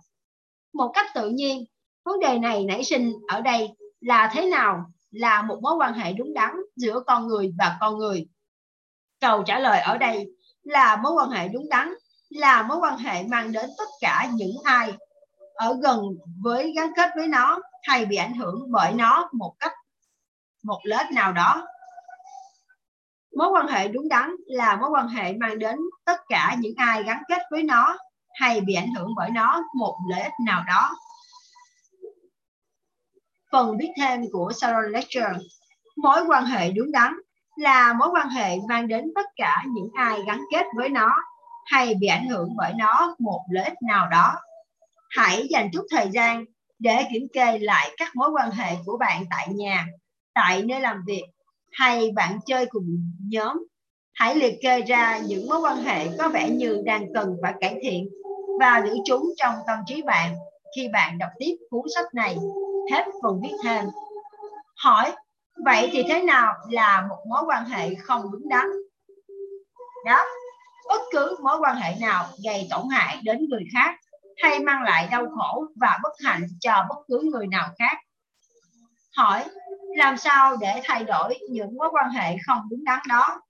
[0.74, 1.66] Một cách tự nhiên
[2.04, 3.70] vấn đề này nảy sinh ở đây
[4.02, 7.97] là thế nào là một mối quan hệ đúng đắn giữa con người và con
[7.97, 8.28] người?
[9.20, 10.28] Câu trả lời ở đây
[10.64, 11.93] là mối quan hệ đúng đắn
[12.30, 14.93] là mối quan hệ mang đến tất cả những ai
[15.54, 16.02] ở gần
[16.43, 19.74] với, gắn kết với nó hay bị ảnh hưởng bởi nó một cách,
[20.64, 21.68] một lớp nào đó.
[23.38, 27.04] Mối quan hệ đúng đắn là mối quan hệ mang đến tất cả những ai
[27.04, 27.97] gắn kết với nó
[28.34, 30.91] hay bị ảnh hưởng bởi nó một lợi ích nào đó
[33.52, 35.34] phần viết thêm của Sharon Lecture
[35.95, 37.14] mối quan hệ đúng đắn
[37.56, 41.16] là mối quan hệ mang đến tất cả những ai gắn kết với nó
[41.66, 44.36] hay bị ảnh hưởng bởi nó một lợi ích nào đó.
[45.10, 46.45] Hãy dành chút thời gian
[46.80, 49.88] để kiểm kê lại các mối quan hệ của bạn tại nhà,
[50.34, 51.24] tại nơi làm việc
[51.72, 52.86] hay bạn chơi cùng
[53.28, 53.64] nhóm.
[54.14, 57.80] Hãy liệt kê ra những mối quan hệ có vẻ như đang cần phải cải
[57.82, 58.10] thiện
[58.60, 60.36] và giữ chúng trong tâm trí bạn
[60.76, 62.38] khi bạn đọc tiếp cuốn sách này
[62.92, 63.86] hết phần viết thêm.
[64.84, 65.12] Hỏi,
[65.66, 68.66] vậy thì thế nào là một mối quan hệ không đúng đắn?
[70.06, 70.26] Đó.
[70.89, 73.96] Bất cứ mối quan hệ nào gây tổn hại đến người khác
[74.44, 77.98] hay mang lại đau khổ và bất hạnh cho bất cứ người nào khác.
[79.18, 79.46] Hỏi,
[79.98, 83.42] làm sao để thay đổi những mối quan hệ không đúng đắn đó?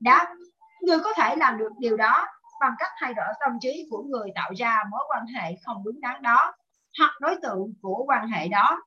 [0.00, 0.34] Đáp,
[0.80, 2.26] người có thể làm được điều đó
[2.60, 6.00] bằng cách thay đổi tâm trí của người tạo ra mối quan hệ không đúng
[6.00, 6.52] đắn đó
[6.98, 8.82] hoặc đối tượng của quan hệ đó.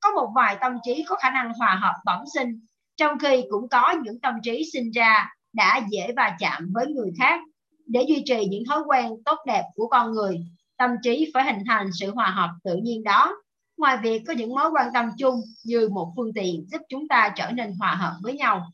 [0.00, 2.60] Có một vài tâm trí có khả năng hòa hợp bẩm sinh,
[2.96, 7.10] trong khi cũng có những tâm trí sinh ra đã dễ va chạm với người
[7.18, 7.40] khác.
[7.86, 10.40] Để duy trì những thói quen tốt đẹp của con người,
[10.78, 13.36] tâm trí phải hình thành sự hòa hợp tự nhiên đó.
[13.76, 17.32] Ngoài việc có những mối quan tâm chung như một phương tiện giúp chúng ta
[17.36, 18.66] trở nên hòa hợp với nhau.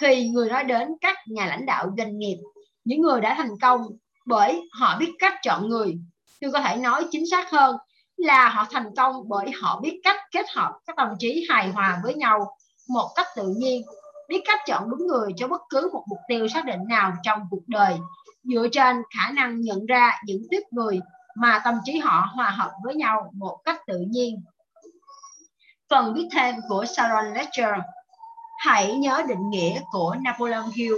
[0.00, 2.36] Khi người nói đến các nhà lãnh đạo doanh nghiệp,
[2.84, 3.82] những người đã thành công
[4.26, 5.98] bởi họ biết cách chọn người,
[6.40, 7.76] tôi có thể nói chính xác hơn
[8.18, 12.00] là họ thành công bởi họ biết cách kết hợp các tâm trí hài hòa
[12.02, 12.56] với nhau
[12.88, 13.82] một cách tự nhiên,
[14.28, 17.46] biết cách chọn đúng người cho bất cứ một mục tiêu xác định nào trong
[17.50, 17.98] cuộc đời
[18.44, 21.00] dựa trên khả năng nhận ra những tuyết người
[21.36, 24.42] mà tâm trí họ hòa hợp với nhau một cách tự nhiên.
[25.90, 27.74] Phần viết thêm của Sharon Lecter
[28.58, 30.94] Hãy nhớ định nghĩa của Napoleon Hill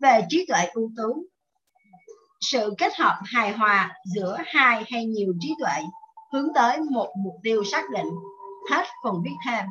[0.00, 1.24] về trí tuệ ưu tú.
[2.40, 5.82] Sự kết hợp hài hòa giữa hai hay nhiều trí tuệ
[6.32, 8.10] hướng tới một mục tiêu xác định.
[8.70, 9.64] Hết phần viết thêm.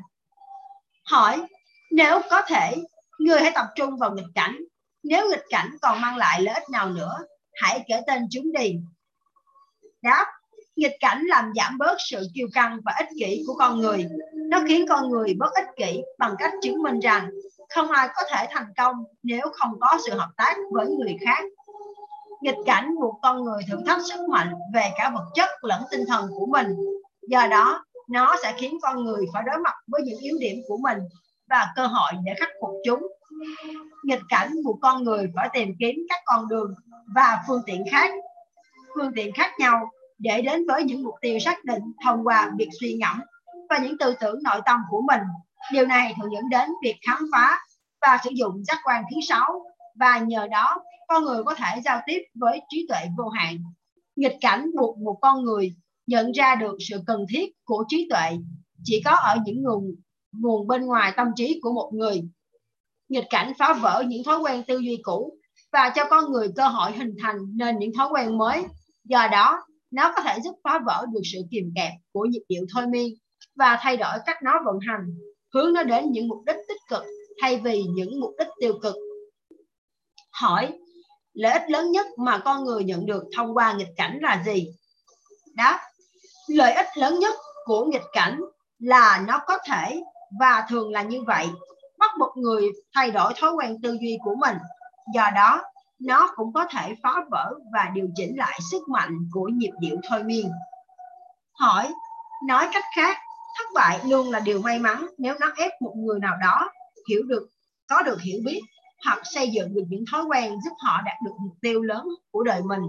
[1.05, 1.43] Hỏi,
[1.91, 2.75] nếu có thể,
[3.19, 4.59] người hãy tập trung vào nghịch cảnh.
[5.03, 7.17] Nếu nghịch cảnh còn mang lại lợi ích nào nữa,
[7.53, 8.75] hãy kể tên chúng đi.
[10.01, 10.25] Đáp,
[10.75, 14.05] nghịch cảnh làm giảm bớt sự kiêu căng và ích kỷ của con người.
[14.33, 17.29] Nó khiến con người bớt ích kỷ bằng cách chứng minh rằng
[17.69, 21.43] không ai có thể thành công nếu không có sự hợp tác với người khác.
[22.41, 26.01] Nghịch cảnh buộc con người thử thách sức mạnh về cả vật chất lẫn tinh
[26.07, 26.67] thần của mình.
[27.27, 30.77] Do đó, nó sẽ khiến con người phải đối mặt với những yếu điểm của
[30.77, 30.97] mình
[31.49, 33.07] và cơ hội để khắc phục chúng.
[34.03, 36.73] Nghịch cảnh buộc con người phải tìm kiếm các con đường
[37.15, 38.11] và phương tiện khác
[38.95, 39.89] phương tiện khác nhau
[40.19, 43.21] để đến với những mục tiêu xác định thông qua việc suy ngẫm
[43.69, 45.21] và những tư tưởng nội tâm của mình.
[45.73, 47.59] Điều này thường dẫn đến việc khám phá
[48.01, 49.65] và sử dụng giác quan thứ sáu
[50.01, 53.57] và nhờ đó con người có thể giao tiếp với trí tuệ vô hạn.
[54.15, 55.75] Nghịch cảnh buộc một con người
[56.07, 58.29] nhận ra được sự cần thiết của trí tuệ
[58.83, 59.83] chỉ có ở những nguồn
[60.31, 62.21] nguồn bên ngoài tâm trí của một người.
[63.09, 65.37] Nghịch cảnh phá vỡ những thói quen tư duy cũ
[65.71, 68.63] và cho con người cơ hội hình thành nên những thói quen mới
[69.03, 69.59] Do đó,
[69.91, 73.13] nó có thể giúp phá vỡ được sự kìm kẹp của nhịp điệu thôi miên
[73.55, 75.01] và thay đổi cách nó vận hành,
[75.53, 77.03] hướng nó đến những mục đích tích cực
[77.41, 78.95] thay vì những mục đích tiêu cực.
[80.41, 80.73] Hỏi,
[81.33, 84.67] lợi ích lớn nhất mà con người nhận được thông qua nghịch cảnh là gì?
[85.55, 85.79] Đáp,
[86.47, 87.35] lợi ích lớn nhất
[87.65, 88.39] của nghịch cảnh
[88.79, 90.03] là nó có thể
[90.39, 91.49] và thường là như vậy
[91.99, 94.57] bắt một người thay đổi thói quen tư duy của mình.
[95.13, 95.61] Do đó,
[95.99, 99.97] nó cũng có thể phá vỡ và điều chỉnh lại sức mạnh của nhịp điệu
[100.09, 100.51] thôi miên.
[101.59, 101.93] Hỏi,
[102.47, 103.17] nói cách khác,
[103.57, 106.71] thất bại luôn là điều may mắn nếu nó ép một người nào đó
[107.09, 107.47] hiểu được,
[107.89, 108.61] có được hiểu biết
[109.05, 112.43] hoặc xây dựng được những thói quen giúp họ đạt được mục tiêu lớn của
[112.43, 112.81] đời mình.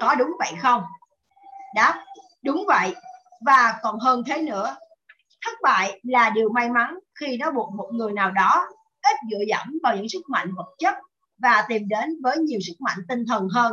[0.00, 0.82] Có đúng vậy không?
[1.74, 2.04] Đáp,
[2.42, 2.94] đúng vậy.
[3.46, 4.76] Và còn hơn thế nữa,
[5.44, 8.68] thất bại là điều may mắn khi nó buộc một người nào đó
[9.02, 10.94] ít dựa dẫm vào những sức mạnh vật chất
[11.38, 13.72] và tìm đến với nhiều sức mạnh tinh thần hơn.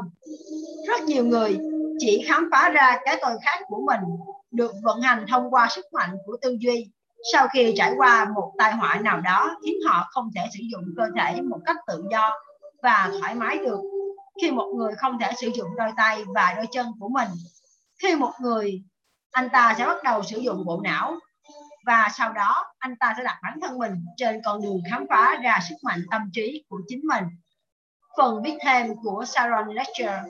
[0.88, 1.58] Rất nhiều người
[2.00, 4.02] chỉ khám phá ra cái tôi khác của mình
[4.52, 6.92] được vận hành thông qua sức mạnh của tư duy
[7.34, 10.84] sau khi trải qua một tai họa nào đó khiến họ không thể sử dụng
[10.98, 12.32] cơ thể một cách tự do
[12.84, 13.80] và thoải mái được
[14.42, 17.30] khi một người không thể sử dụng đôi tay và đôi chân của mình
[18.02, 18.84] khi một người
[19.32, 21.16] anh ta sẽ bắt đầu sử dụng bộ não
[21.86, 25.40] và sau đó anh ta sẽ đặt bản thân mình trên con đường khám phá
[25.44, 27.24] ra sức mạnh tâm trí của chính mình.
[28.18, 30.22] Phần viết thêm của Sharon lecture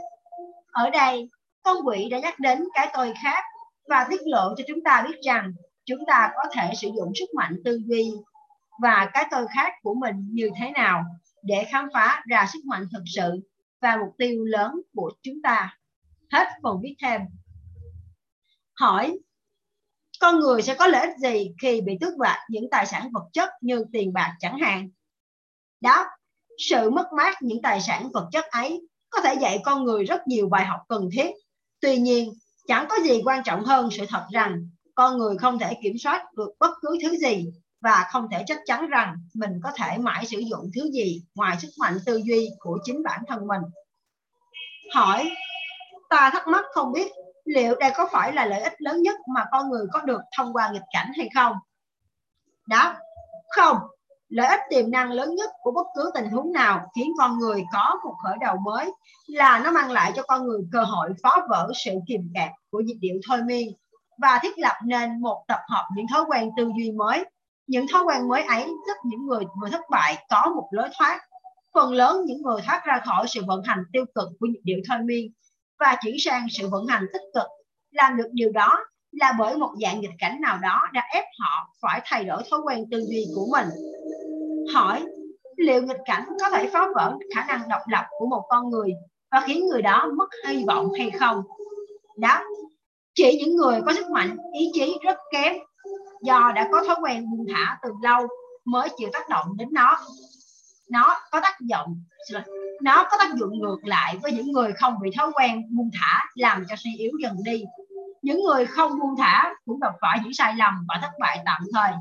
[0.71, 1.29] Ở đây,
[1.63, 3.43] con quỷ đã nhắc đến cái tôi khác
[3.89, 5.53] và tiết lộ cho chúng ta biết rằng
[5.85, 8.11] chúng ta có thể sử dụng sức mạnh tư duy
[8.81, 11.03] và cái tôi khác của mình như thế nào
[11.43, 13.39] để khám phá ra sức mạnh thực sự
[13.81, 15.77] và mục tiêu lớn của chúng ta.
[16.31, 17.21] Hết phần viết thêm.
[18.73, 19.19] Hỏi,
[20.19, 23.29] con người sẽ có lợi ích gì khi bị tước đoạt những tài sản vật
[23.33, 24.89] chất như tiền bạc chẳng hạn?
[25.81, 26.05] Đáp,
[26.57, 30.27] sự mất mát những tài sản vật chất ấy có thể dạy con người rất
[30.27, 31.31] nhiều bài học cần thiết.
[31.79, 32.33] Tuy nhiên,
[32.67, 36.33] chẳng có gì quan trọng hơn sự thật rằng con người không thể kiểm soát
[36.33, 37.45] được bất cứ thứ gì
[37.81, 41.57] và không thể chắc chắn rằng mình có thể mãi sử dụng thứ gì ngoài
[41.59, 43.61] sức mạnh tư duy của chính bản thân mình.
[44.93, 45.29] Hỏi,
[46.09, 47.11] ta thắc mắc không biết
[47.45, 50.53] liệu đây có phải là lợi ích lớn nhất mà con người có được thông
[50.53, 51.53] qua nghịch cảnh hay không?
[52.67, 52.97] Đáp,
[53.55, 53.77] không.
[54.29, 57.63] Lợi ích tiềm năng lớn nhất của bất cứ tình huống nào khiến con người
[57.73, 58.91] có một khởi đầu mới
[59.27, 62.79] là nó mang lại cho con người cơ hội phá vỡ sự kìm kẹp của
[62.79, 63.69] nhịp điệu thôi miên
[64.17, 67.25] và thiết lập nên một tập hợp những thói quen tư duy mới.
[67.67, 71.19] Những thói quen mới ấy giúp những người vừa thất bại có một lối thoát.
[71.73, 74.77] Phần lớn những người thoát ra khỏi sự vận hành tiêu cực của nhịp điệu
[74.89, 75.31] thôi miên
[75.79, 77.47] và chuyển sang sự vận hành tích cực.
[77.91, 78.77] Làm được điều đó
[79.11, 82.59] là bởi một dạng nghịch cảnh nào đó đã ép họ phải thay đổi thói
[82.65, 83.67] quen tư duy của mình.
[84.73, 85.05] Hỏi,
[85.57, 88.89] liệu nghịch cảnh có thể phá vỡ khả năng độc lập của một con người
[89.31, 91.43] và khiến người đó mất hy vọng hay không?
[92.17, 92.43] Đáp,
[93.15, 95.55] chỉ những người có sức mạnh, ý chí rất kém,
[96.23, 98.27] do đã có thói quen buông thả từ lâu
[98.65, 99.97] mới chịu tác động đến nó.
[100.89, 102.03] Nó có tác dụng
[102.81, 106.25] nó có tác dụng ngược lại với những người không bị thói quen buông thả,
[106.35, 107.63] làm cho suy yếu dần đi.
[108.21, 111.61] Những người không buông thả cũng gặp phải những sai lầm và thất bại tạm
[111.73, 111.91] thời,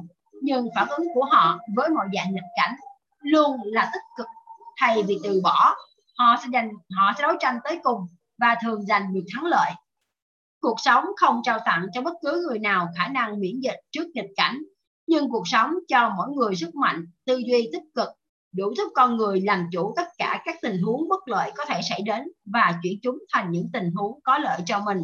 [0.42, 2.74] nhưng phản ứng của họ với mọi dạng nghịch cảnh
[3.20, 4.26] luôn là tích cực.
[4.80, 5.74] Thay vì từ bỏ,
[6.18, 8.00] họ sẽ giành, họ sẽ đấu tranh tới cùng
[8.38, 9.70] và thường giành được thắng lợi
[10.64, 14.06] cuộc sống không trao tặng cho bất cứ người nào khả năng miễn dịch trước
[14.14, 14.62] nghịch cảnh,
[15.06, 18.08] nhưng cuộc sống cho mỗi người sức mạnh, tư duy tích cực,
[18.52, 21.80] đủ giúp con người làm chủ tất cả các tình huống bất lợi có thể
[21.88, 24.98] xảy đến và chuyển chúng thành những tình huống có lợi cho mình.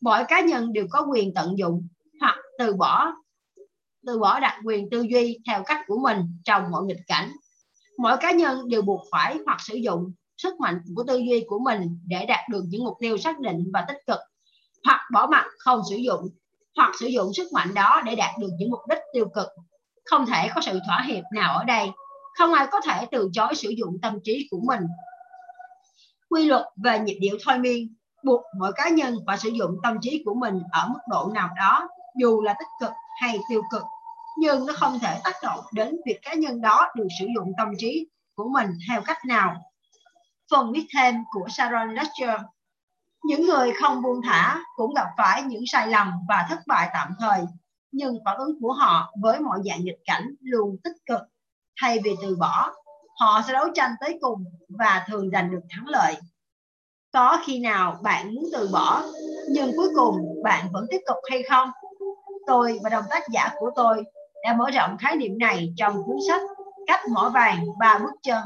[0.00, 1.88] Mỗi cá nhân đều có quyền tận dụng
[2.20, 3.12] hoặc từ bỏ
[4.06, 7.32] từ bỏ đặc quyền tư duy theo cách của mình trong mọi nghịch cảnh.
[7.98, 11.58] Mỗi cá nhân đều buộc phải hoặc sử dụng sức mạnh của tư duy của
[11.58, 14.18] mình để đạt được những mục tiêu xác định và tích cực
[14.86, 16.28] hoặc bỏ mặt, không sử dụng,
[16.76, 19.48] hoặc sử dụng sức mạnh đó để đạt được những mục đích tiêu cực.
[20.04, 21.90] Không thể có sự thỏa hiệp nào ở đây.
[22.38, 24.80] Không ai có thể từ chối sử dụng tâm trí của mình.
[26.28, 29.96] Quy luật về nhịp điệu thôi miên buộc mỗi cá nhân phải sử dụng tâm
[30.02, 31.88] trí của mình ở mức độ nào đó,
[32.20, 33.82] dù là tích cực hay tiêu cực.
[34.38, 37.68] Nhưng nó không thể tác động đến việc cá nhân đó được sử dụng tâm
[37.78, 39.54] trí của mình theo cách nào.
[40.50, 42.36] Phần viết thêm của Sharon Lecture
[43.26, 47.08] những người không buông thả cũng gặp phải những sai lầm và thất bại tạm
[47.20, 47.40] thời,
[47.92, 51.20] nhưng phản ứng của họ với mọi dạng nghịch cảnh luôn tích cực.
[51.80, 52.72] Thay vì từ bỏ,
[53.20, 54.44] họ sẽ đấu tranh tới cùng
[54.78, 56.16] và thường giành được thắng lợi.
[57.12, 59.02] Có khi nào bạn muốn từ bỏ,
[59.50, 61.70] nhưng cuối cùng bạn vẫn tiếp tục hay không?
[62.46, 64.04] Tôi và đồng tác giả của tôi
[64.44, 66.42] đã mở rộng khái niệm này trong cuốn sách
[66.86, 68.44] cách mỏ vàng ba bước chân,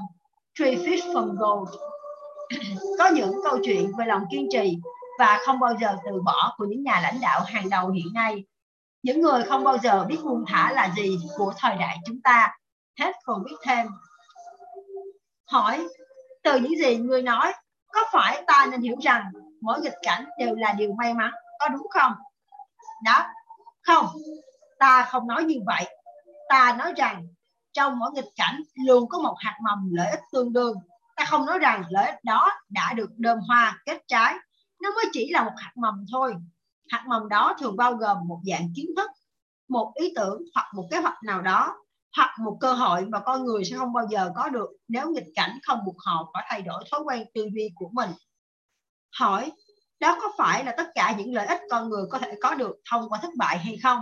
[0.58, 1.68] Three Fish from Gold
[2.98, 4.78] có những câu chuyện về lòng kiên trì
[5.18, 8.44] và không bao giờ từ bỏ của những nhà lãnh đạo hàng đầu hiện nay.
[9.03, 12.57] Những người không bao giờ biết buông thả là gì của thời đại chúng ta.
[12.98, 13.86] Hết còn biết thêm.
[15.51, 15.86] Hỏi,
[16.42, 17.53] từ những gì người nói,
[17.92, 19.30] có phải ta nên hiểu rằng
[19.61, 22.12] mỗi nghịch cảnh đều là điều may mắn, có đúng không?
[23.05, 23.26] Đó
[23.82, 24.07] không.
[24.78, 25.84] Ta không nói như vậy.
[26.48, 27.26] Ta nói rằng
[27.72, 30.74] trong mỗi nghịch cảnh luôn có một hạt mầm lợi ích tương đương
[31.20, 34.34] ta không nói rằng lợi ích đó đã được đơm hoa, kết trái.
[34.82, 36.34] Nó mới chỉ là một hạt mầm thôi.
[36.88, 39.10] Hạt mầm đó thường bao gồm một dạng kiến thức,
[39.68, 41.76] một ý tưởng hoặc một kế hoạch nào đó,
[42.16, 45.26] hoặc một cơ hội mà con người sẽ không bao giờ có được nếu nghịch
[45.34, 48.10] cảnh không buộc họ phải thay đổi thói quen tư duy của mình.
[49.18, 49.52] Hỏi,
[50.00, 52.76] đó có phải là tất cả những lợi ích con người có thể có được
[52.90, 54.00] thông qua thất bại hay không?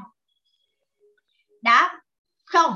[1.63, 2.01] Đáp,
[2.45, 2.73] không.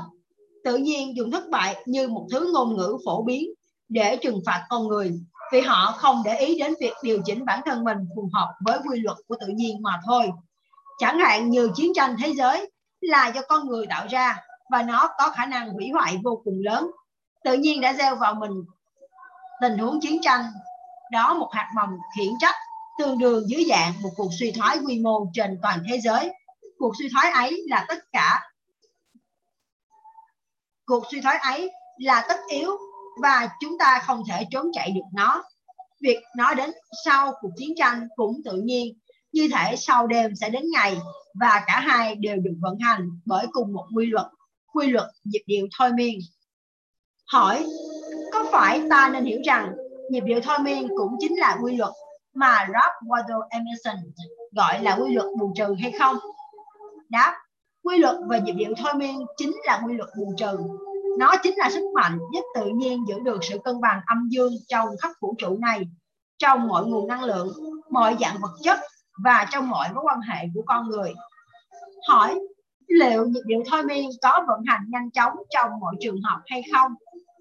[0.63, 3.49] Tự nhiên dùng thất bại như một thứ ngôn ngữ phổ biến
[3.93, 5.11] để trừng phạt con người
[5.51, 8.79] vì họ không để ý đến việc điều chỉnh bản thân mình phù hợp với
[8.89, 10.31] quy luật của tự nhiên mà thôi.
[10.99, 12.71] Chẳng hạn như chiến tranh thế giới
[13.01, 14.37] là do con người tạo ra
[14.71, 16.91] và nó có khả năng hủy hoại vô cùng lớn.
[17.43, 18.51] Tự nhiên đã gieo vào mình
[19.61, 20.45] tình huống chiến tranh,
[21.11, 22.55] đó một hạt mầm khiển trách
[22.99, 26.33] tương đương dưới dạng một cuộc suy thoái quy mô trên toàn thế giới.
[26.77, 28.41] Cuộc suy thoái ấy là tất cả,
[30.85, 32.77] cuộc suy thoái ấy là tất yếu
[33.21, 35.43] và chúng ta không thể trốn chạy được nó
[36.01, 36.71] việc nói đến
[37.05, 38.97] sau cuộc chiến tranh cũng tự nhiên
[39.31, 40.97] như thể sau đêm sẽ đến ngày
[41.33, 44.27] và cả hai đều được vận hành bởi cùng một quy luật
[44.73, 46.19] quy luật nhịp điệu thôi miên
[47.31, 47.65] hỏi
[48.31, 49.73] có phải ta nên hiểu rằng
[50.09, 51.91] nhịp điệu thôi miên cũng chính là quy luật
[52.33, 53.95] mà Ralph Waldo Emerson
[54.51, 56.17] gọi là quy luật bù trừ hay không?
[57.09, 57.37] Đáp,
[57.83, 60.57] quy luật về nhịp điệu thôi miên chính là quy luật bù trừ.
[61.17, 64.53] Nó chính là sức mạnh giúp tự nhiên giữ được sự cân bằng âm dương
[64.67, 65.87] trong khắp vũ trụ này,
[66.37, 67.47] trong mọi nguồn năng lượng,
[67.89, 68.79] mọi dạng vật chất
[69.23, 71.13] và trong mọi mối quan hệ của con người.
[72.09, 72.39] Hỏi,
[72.87, 76.63] liệu nhịp điệu thôi miên có vận hành nhanh chóng trong mọi trường hợp hay
[76.73, 76.91] không?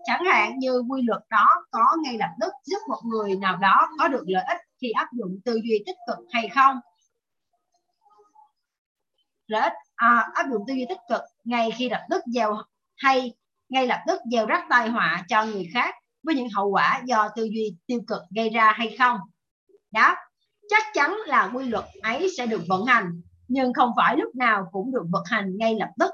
[0.04, 3.88] Chẳng hạn như quy luật đó có ngay lập tức giúp một người nào đó
[3.98, 6.76] có được lợi ích khi áp dụng tư duy tích cực hay không?
[9.46, 12.56] Lợi ích à, áp dụng tư duy tích cực ngay khi lập tức gieo
[12.96, 13.34] hay
[13.72, 17.28] ngay lập tức gieo rắc tai họa cho người khác với những hậu quả do
[17.36, 19.18] tư duy tiêu cực gây ra hay không?
[19.90, 20.16] Đáp,
[20.68, 24.66] chắc chắn là quy luật ấy sẽ được vận hành, nhưng không phải lúc nào
[24.72, 26.10] cũng được vận hành ngay lập tức.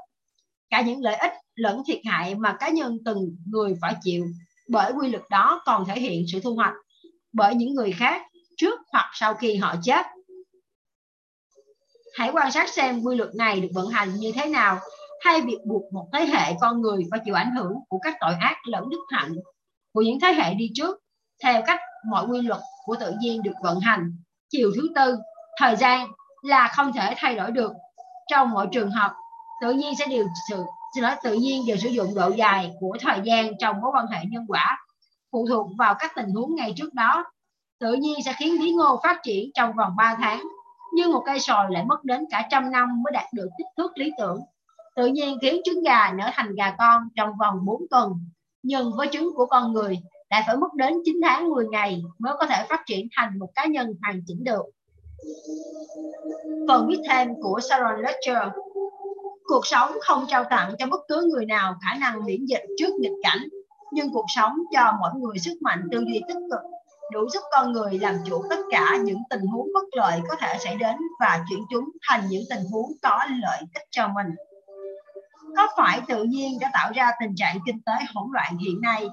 [0.71, 4.27] Cả những lợi ích lẫn thiệt hại mà cá nhân từng người phải chịu
[4.69, 6.75] bởi quy luật đó còn thể hiện sự thu hoạch
[7.33, 8.23] bởi những người khác
[8.57, 10.07] trước hoặc sau khi họ chết.
[12.19, 14.81] Hãy quan sát xem quy luật này được vận hành như thế nào
[15.25, 18.33] hay việc buộc một thế hệ con người phải chịu ảnh hưởng của các tội
[18.41, 19.35] ác lẫn đức hạnh
[19.93, 20.99] của những thế hệ đi trước
[21.45, 24.17] theo cách mọi quy luật của tự nhiên được vận hành.
[24.49, 25.17] Chiều thứ tư,
[25.61, 26.09] thời gian
[26.43, 27.73] là không thể thay đổi được.
[28.31, 29.13] Trong mọi trường hợp,
[29.61, 30.65] tự nhiên sẽ điều sự
[30.95, 34.07] xin lỗi tự nhiên đều sử dụng độ dài của thời gian trong mối quan
[34.07, 34.79] hệ nhân quả
[35.33, 37.25] phụ thuộc vào các tình huống ngay trước đó
[37.81, 40.43] tự nhiên sẽ khiến bí ngô phát triển trong vòng 3 tháng
[40.95, 43.99] nhưng một cây sồi lại mất đến cả trăm năm mới đạt được kích thước
[43.99, 44.41] lý tưởng
[44.99, 48.13] tự nhiên khiến trứng gà nở thành gà con trong vòng 4 tuần.
[48.63, 49.99] Nhưng với trứng của con người,
[50.31, 53.49] lại phải mất đến 9 tháng 10 ngày mới có thể phát triển thành một
[53.55, 54.63] cá nhân hoàn chỉnh được.
[56.69, 58.39] Phần viết thêm của Sharon Lecter
[59.45, 62.95] cuộc sống không trao tặng cho bất cứ người nào khả năng miễn dịch trước
[63.01, 63.49] nghịch cảnh,
[63.93, 66.61] nhưng cuộc sống cho mỗi người sức mạnh tư duy tích cực,
[67.13, 70.59] đủ giúp con người làm chủ tất cả những tình huống bất lợi có thể
[70.65, 74.27] xảy đến và chuyển chúng thành những tình huống có lợi ích cho mình
[75.57, 79.09] có phải tự nhiên đã tạo ra tình trạng kinh tế hỗn loạn hiện nay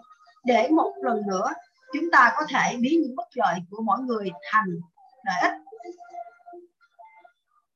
[0.45, 1.53] để một lần nữa,
[1.93, 4.67] chúng ta có thể biến những bất lợi của mỗi người thành
[5.25, 5.53] lợi ích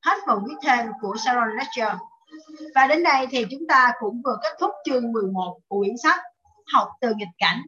[0.04, 1.94] hết phần viết thêm của Sharon Lecture
[2.74, 6.20] và đến đây thì chúng ta cũng vừa kết thúc chương 11 của quyển sách
[6.72, 7.62] Học từ nghịch cảnh.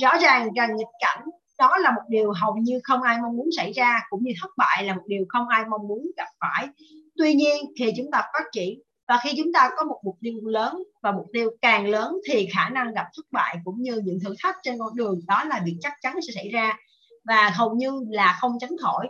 [0.00, 1.24] Rõ ràng rằng nghịch cảnh,
[1.58, 4.50] đó là một điều hầu như không ai mong muốn xảy ra, cũng như thất
[4.56, 6.68] bại là một điều không ai mong muốn gặp phải.
[7.16, 8.78] Tuy nhiên, khi chúng ta phát triển
[9.08, 12.48] và khi chúng ta có một mục tiêu lớn và mục tiêu càng lớn thì
[12.52, 15.62] khả năng gặp thất bại cũng như những thử thách trên con đường đó là
[15.64, 16.78] việc chắc chắn sẽ xảy ra.
[17.24, 19.08] Và hầu như là không tránh khỏi.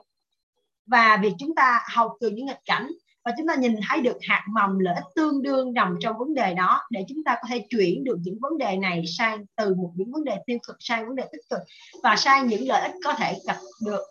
[0.86, 2.88] Và việc chúng ta học từ những nghịch cảnh
[3.24, 6.34] và chúng ta nhìn thấy được hạt mầm lợi ích tương đương nằm trong vấn
[6.34, 9.74] đề đó để chúng ta có thể chuyển được những vấn đề này sang từ
[9.74, 11.60] một những vấn đề tiêu cực sang vấn đề tích cực
[12.02, 14.02] và sang những lợi ích có thể gặp được.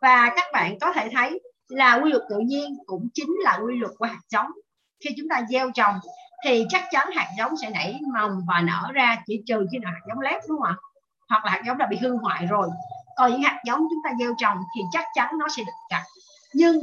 [0.00, 3.76] Và các bạn có thể thấy là quy luật tự nhiên cũng chính là quy
[3.76, 4.46] luật của hạt giống
[5.00, 5.94] khi chúng ta gieo trồng
[6.44, 9.92] thì chắc chắn hạt giống sẽ nảy mầm và nở ra chỉ trừ khi nào
[9.92, 10.74] hạt giống lép, đúng không ạ?
[11.28, 12.68] Hoặc là hạt giống đã bị hư hoại rồi.
[13.16, 16.04] Còn những hạt giống chúng ta gieo trồng thì chắc chắn nó sẽ được chặt.
[16.54, 16.78] Nhưng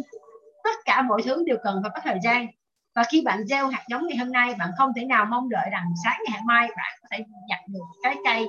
[0.64, 2.48] tất cả mọi thứ đều cần phải có thời gian.
[2.96, 5.70] Và khi bạn gieo hạt giống ngày hôm nay, bạn không thể nào mong đợi
[5.72, 8.48] rằng sáng ngày mai bạn có thể nhặt được cái cây.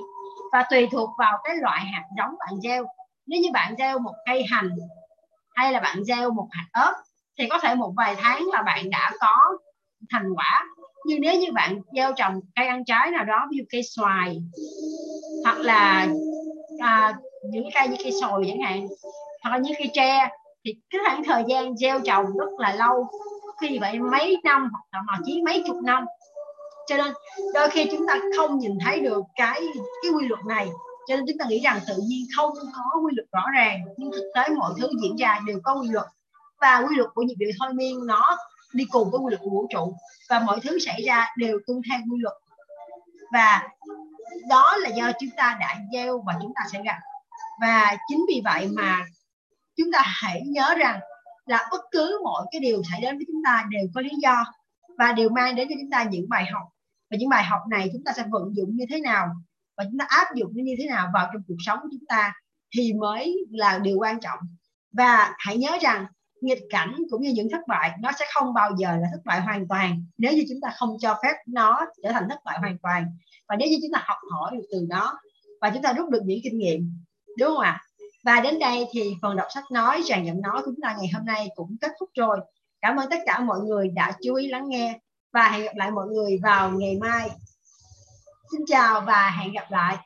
[0.51, 2.85] Và tùy thuộc vào cái loại hạt giống bạn gieo.
[3.25, 4.69] Nếu như bạn gieo một cây hành
[5.55, 6.93] hay là bạn gieo một hạt ớt
[7.37, 9.35] thì có thể một vài tháng là bạn đã có
[10.11, 10.65] thành quả.
[11.05, 14.37] Nhưng nếu như bạn gieo trồng cây ăn trái nào đó ví dụ cây xoài
[15.43, 16.07] hoặc là
[16.79, 17.13] à,
[17.51, 18.87] những cây như cây sồi chẳng hạn
[19.43, 20.29] hoặc là như cây tre
[20.65, 23.07] thì cái khoảng thời gian gieo trồng rất là lâu
[23.61, 26.05] khi vậy mấy năm hoặc là chỉ mấy chục năm.
[26.87, 27.13] Cho nên
[27.53, 29.61] đôi khi chúng ta không nhìn thấy được cái
[30.03, 30.67] cái quy luật này.
[31.07, 34.11] Cho nên chúng ta nghĩ rằng tự nhiên không có quy luật rõ ràng nhưng
[34.11, 36.05] thực tế mọi thứ diễn ra đều có quy luật
[36.61, 38.37] và quy luật của nhịp điệu thôi miên nó
[38.73, 39.95] đi cùng với quy luật của vũ trụ.
[40.29, 42.35] Và mọi thứ xảy ra đều tuân theo quy luật.
[43.33, 43.67] Và
[44.49, 46.97] đó là do chúng ta đã gieo và chúng ta sẽ gặp.
[47.61, 49.05] Và chính vì vậy mà
[49.77, 50.99] chúng ta hãy nhớ rằng
[51.45, 54.43] là bất cứ mọi cái điều xảy đến với chúng ta đều có lý do
[54.97, 56.63] và đều mang đến cho chúng ta những bài học.
[57.11, 59.27] Và những bài học này chúng ta sẽ vận dụng như thế nào
[59.77, 62.05] và chúng ta áp dụng nó như thế nào vào trong cuộc sống của chúng
[62.07, 62.33] ta
[62.75, 64.39] thì mới là điều quan trọng.
[64.91, 66.05] Và hãy nhớ rằng
[66.41, 69.41] nghịch cảnh cũng như những thất bại, nó sẽ không bao giờ là thất bại
[69.41, 72.77] hoàn toàn nếu như chúng ta không cho phép nó trở thành thất bại hoàn
[72.77, 73.05] toàn.
[73.47, 75.19] Và nếu như chúng ta học hỏi được từ nó
[75.61, 76.91] và chúng ta rút được những kinh nghiệm,
[77.37, 77.81] đúng không ạ?
[78.23, 81.07] Và đến đây thì phần đọc sách nói, tràn giọng nói của chúng ta ngày
[81.13, 82.37] hôm nay cũng kết thúc rồi.
[82.81, 84.99] Cảm ơn tất cả mọi người đã chú ý lắng nghe
[85.33, 87.29] và hẹn gặp lại mọi người vào ngày mai.
[88.51, 89.97] Xin chào và hẹn gặp lại.